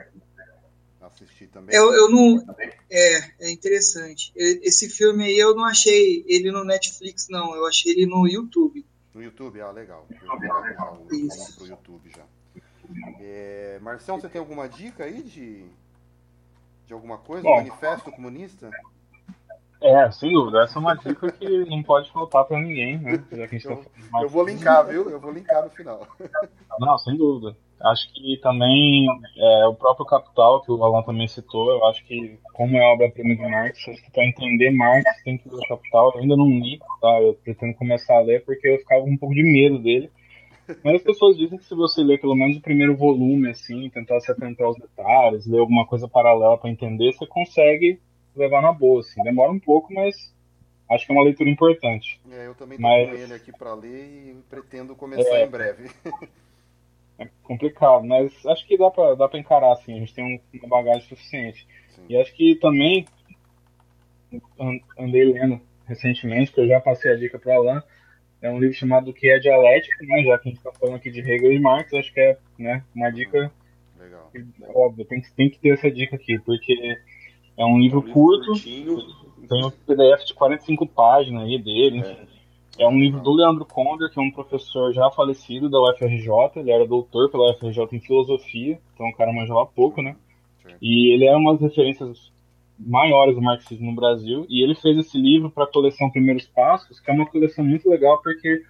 [1.02, 1.76] assistir também.
[1.76, 2.42] Eu, eu não.
[2.90, 4.32] É, é interessante.
[4.34, 7.54] Esse filme aí eu não achei ele no Netflix, não.
[7.54, 8.86] Eu achei ele no YouTube.
[9.14, 9.60] No YouTube?
[9.60, 10.06] Ah, legal.
[10.10, 12.24] Eu vou já o link pro YouTube já.
[13.20, 15.66] É, Marcelo, você tem alguma dica aí de,
[16.86, 17.42] de alguma coisa?
[17.42, 18.70] Bom, Manifesto Comunista?
[19.80, 20.62] É, sem dúvida.
[20.62, 23.22] Essa é uma dica que não pode faltar para ninguém, né?
[23.50, 25.10] Gente eu, tá eu vou linkar, viu?
[25.10, 26.06] Eu vou linkar no final.
[26.78, 27.56] Não, sem dúvida.
[27.84, 29.06] Acho que também
[29.36, 33.34] é, o próprio Capital, que o Alan também citou, eu acho que, como é obra-prima
[33.34, 33.78] de Marx,
[34.12, 36.12] para entender Marx tem que ler o Capital.
[36.14, 37.20] Eu ainda não li, tá?
[37.20, 40.10] Eu pretendo começar a ler porque eu ficava um pouco de medo dele.
[40.84, 44.20] Mas as pessoas dizem que se você ler pelo menos o primeiro volume, assim, tentar
[44.20, 47.98] se atentar aos detalhes, ler alguma coisa paralela para entender, você consegue
[48.36, 49.20] levar na boa, assim.
[49.24, 50.32] Demora um pouco, mas
[50.88, 52.20] acho que é uma leitura importante.
[52.30, 53.10] É, eu também tô mas...
[53.10, 55.44] com ele aqui para ler e pretendo começar é...
[55.44, 55.90] em breve.
[57.18, 60.68] é complicado, mas acho que dá pra, dá pra encarar, assim, a gente tem uma
[60.68, 61.66] bagagem suficiente.
[61.88, 62.02] Sim.
[62.08, 63.06] E acho que também
[64.98, 67.82] andei lendo recentemente, que eu já passei a dica para Alan,
[68.40, 70.96] é um livro chamado O que é Dialética, né, já que a gente está falando
[70.96, 73.52] aqui de Hegel e Marx, acho que é né, uma dica
[73.98, 74.30] Legal.
[74.74, 76.72] óbvio, tem que, tem que ter essa dica aqui, porque
[77.56, 78.98] é um livro, é um livro curto, curtinho.
[79.48, 82.31] tem um PDF de 45 páginas aí dele, é.
[82.78, 86.30] É um livro do Leandro Konder, que é um professor já falecido da UFRJ.
[86.56, 90.16] Ele era doutor pela UFRJ em filosofia, então o cara manjava pouco, né?
[90.80, 92.32] E ele é uma das referências
[92.78, 94.46] maiores do marxismo no Brasil.
[94.48, 97.88] E ele fez esse livro para a coleção Primeiros Passos, que é uma coleção muito
[97.88, 98.62] legal porque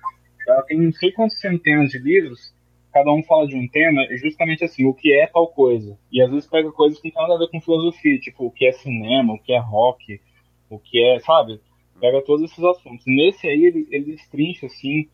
[0.49, 2.53] ela tem não sei quantas centenas de livros.
[2.93, 5.97] Cada um fala de um tema, e justamente assim, o que é tal coisa.
[6.11, 8.51] E às vezes pega coisas que não tem nada a ver com filosofia, tipo o
[8.51, 10.21] que é cinema, o que é rock,
[10.69, 11.59] o que é, sabe?
[12.03, 13.05] Pega todos esses assuntos.
[13.07, 15.09] Nesse aí, ele, ele destrincha, assim,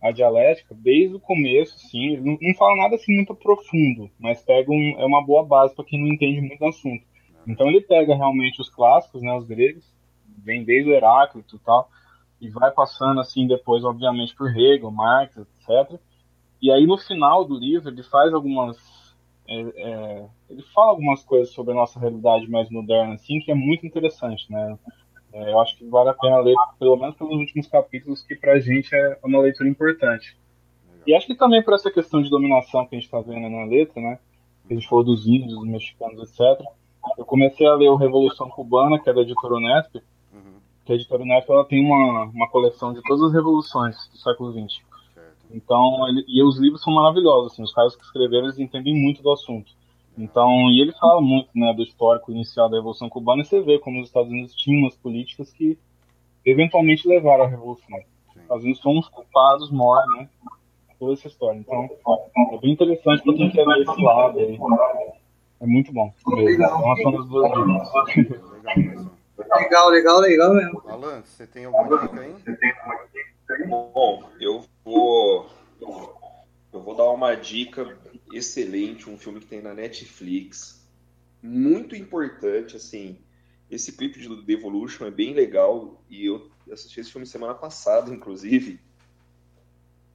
[0.00, 4.70] a dialética desde o começo, assim, não, não fala nada assim muito profundo, mas pega
[4.70, 7.04] um, é uma boa base para quem não entende muito do assunto.
[7.44, 9.84] Então ele pega realmente os clássicos, né, os gregos,
[10.44, 11.90] vem desde o Heráclito e tal,
[12.40, 15.98] e vai passando assim depois, obviamente, por Hegel, Marx, etc.
[16.62, 18.76] E aí no final do livro ele faz algumas,
[19.48, 23.54] é, é, ele fala algumas coisas sobre a nossa realidade mais moderna, assim, que é
[23.56, 24.78] muito interessante, né?
[25.32, 28.58] É, eu acho que vale a pena ler, pelo menos pelos últimos capítulos, que pra
[28.58, 30.36] gente é uma leitura importante.
[30.90, 31.02] Legal.
[31.06, 33.64] E acho que também por essa questão de dominação que a gente está vendo na
[33.64, 34.18] letra, né?
[34.66, 36.66] Que a gente falou dos índios, dos mexicanos, etc.
[37.16, 39.96] Eu comecei a ler o Revolução Cubana, que é da editora Unesp,
[40.32, 40.60] uhum.
[40.84, 44.52] que a editora Unesp ela tem uma, uma coleção de todas as revoluções do século
[44.52, 44.82] XX.
[45.50, 49.22] Então, ele, e os livros são maravilhosos, assim, os caras que escreveram, eles entendem muito
[49.22, 49.72] do assunto.
[50.18, 53.78] Então, e ele fala muito né, do histórico inicial da Revolução Cubana, e você vê
[53.78, 55.78] como os Estados Unidos tinham umas políticas que
[56.44, 57.96] eventualmente levaram à Revolução.
[58.34, 60.28] Os Estados Unidos são os culpados maiores, né?
[60.98, 61.58] Toda essa história.
[61.60, 61.88] Então,
[62.52, 64.58] é bem interessante para quem quer ver esse lado aí.
[65.60, 66.12] É muito bom.
[66.26, 66.96] Legal.
[66.98, 67.52] Então, são as duas
[68.12, 68.42] dicas.
[69.38, 70.82] Legal, legal, legal mesmo.
[70.88, 72.34] Alan, você tem alguma dica aí?
[73.68, 75.46] Bom, eu vou
[76.72, 77.96] eu vou dar uma dica
[78.32, 80.86] excelente, um filme que tem na Netflix,
[81.42, 83.18] muito importante, assim,
[83.70, 88.80] esse clipe de Devolution é bem legal e eu assisti esse filme semana passada, inclusive,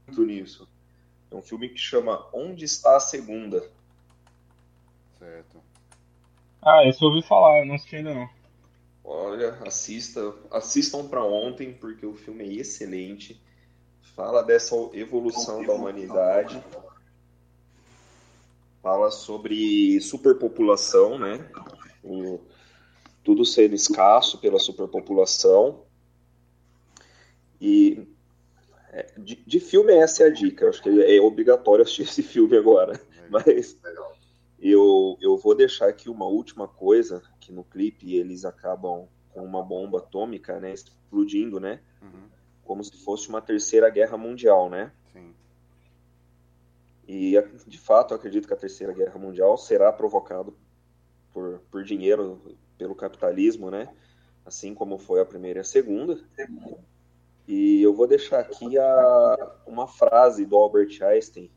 [0.08, 0.68] muito nisso.
[1.32, 3.64] É um filme que chama Onde Está a Segunda.
[5.18, 5.62] Certo.
[6.62, 8.30] Ah, esse eu ouvi falar, eu não assisti ainda não.
[9.04, 13.42] Olha, assista, assistam para ontem porque o filme é excelente.
[14.16, 16.64] Fala dessa evolução da humanidade
[18.84, 21.50] fala sobre superpopulação, né?
[22.04, 22.42] O,
[23.24, 25.86] tudo sendo escasso pela superpopulação.
[27.62, 28.06] E
[28.92, 30.68] é, de, de, filme essa é a dica.
[30.68, 33.00] Acho que é obrigatório assistir esse filme agora.
[33.30, 33.80] Mas
[34.60, 39.64] eu, eu vou deixar aqui uma última coisa, que no clipe eles acabam com uma
[39.64, 40.74] bomba atômica, né?
[40.74, 41.80] Explodindo, né?
[42.02, 42.30] Uhum.
[42.66, 44.92] como se fosse uma terceira guerra mundial, né?
[47.08, 47.34] E
[47.68, 50.52] de fato, eu acredito que a terceira guerra mundial será provocada
[51.34, 53.94] por, por dinheiro, pelo capitalismo, né?
[54.46, 56.20] Assim como foi a primeira e a segunda.
[57.48, 61.52] E eu vou deixar aqui a, uma frase do Albert Einstein,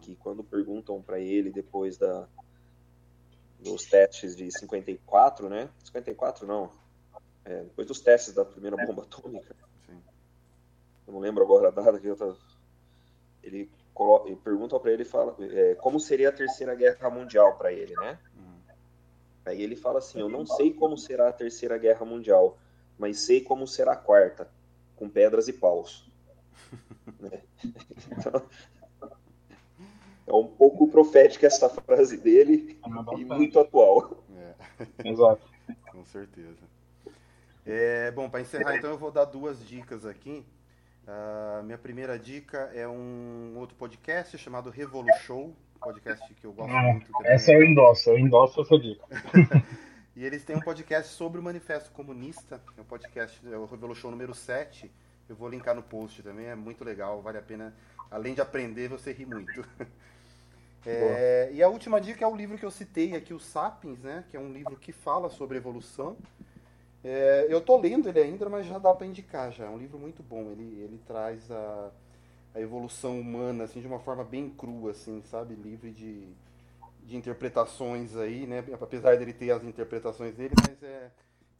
[0.00, 2.28] que quando perguntam para ele depois da,
[3.58, 5.68] dos testes de 54, né?
[5.84, 6.70] 54 não.
[7.44, 9.56] É, depois dos testes da primeira bomba atômica.
[9.86, 10.00] Sim.
[11.06, 12.36] Eu não lembro agora a data que eu
[13.42, 17.94] ele coloca, pergunta para ele fala é, como seria a terceira guerra mundial para ele,
[17.94, 18.18] né?
[18.36, 18.58] Hum.
[19.46, 22.58] Aí ele fala assim: eu não sei como será a terceira guerra mundial,
[22.98, 24.50] mas sei como será a quarta,
[24.96, 26.04] com pedras e paus.
[27.20, 27.42] Né?
[28.10, 28.42] então,
[30.26, 34.24] é um pouco profética essa frase dele É e muito atual.
[34.34, 34.54] É,
[35.08, 35.46] Exato.
[35.92, 36.64] com certeza.
[37.66, 40.44] É, bom, para encerrar, então, eu vou dar duas dicas aqui.
[41.06, 45.50] A minha primeira dica é um outro podcast chamado Revolution,
[45.80, 47.10] podcast que eu gosto Ah, muito.
[47.24, 49.04] é essa eu endosso, eu endosso essa dica.
[50.16, 54.12] E eles têm um podcast sobre o Manifesto Comunista, é um podcast, é o Revolution
[54.12, 54.88] número 7.
[55.28, 57.74] Eu vou linkar no post também, é muito legal, vale a pena.
[58.12, 59.64] Além de aprender, você ri muito.
[60.86, 64.22] É, e a última dica é o livro que eu citei aqui, o Sapiens, né?
[64.30, 66.14] Que é um livro que fala sobre evolução.
[67.04, 69.66] É, eu tô lendo ele ainda, mas já dá para indicar já.
[69.66, 70.50] É um livro muito bom.
[70.52, 71.92] Ele, ele traz a,
[72.54, 75.54] a evolução humana assim de uma forma bem crua, assim, sabe?
[75.54, 76.34] Livre de,
[77.02, 78.64] de interpretações aí, né?
[78.80, 81.10] Apesar dele ter as interpretações dele, mas é,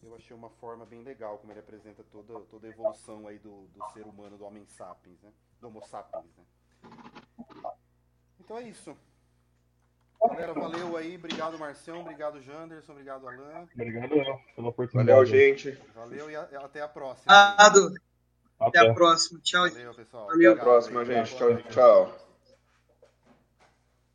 [0.03, 3.67] eu achei uma forma bem legal como ele apresenta toda, toda a evolução aí do,
[3.75, 5.31] do ser humano, do homem sapiens, né?
[5.61, 6.45] Do homo sapiens, né?
[8.41, 8.97] Então é isso.
[10.29, 11.17] Galera, valeu aí.
[11.17, 12.01] Obrigado, Marcião.
[12.01, 12.93] Obrigado, Janderson.
[12.93, 13.67] Obrigado, Alan.
[13.75, 15.17] Obrigado eu pela oportunidade.
[15.19, 15.79] Valeu, gente.
[15.95, 17.33] Valeu e a- até a próxima.
[17.33, 17.95] Obrigado.
[18.59, 18.91] Até Até.
[18.91, 19.41] a próxima.
[19.43, 19.69] Tchau.
[19.69, 20.27] Valeu, pessoal.
[20.27, 20.53] Valeu.
[20.53, 21.37] Até a próxima, gente.
[21.37, 22.24] Tchau, tchau.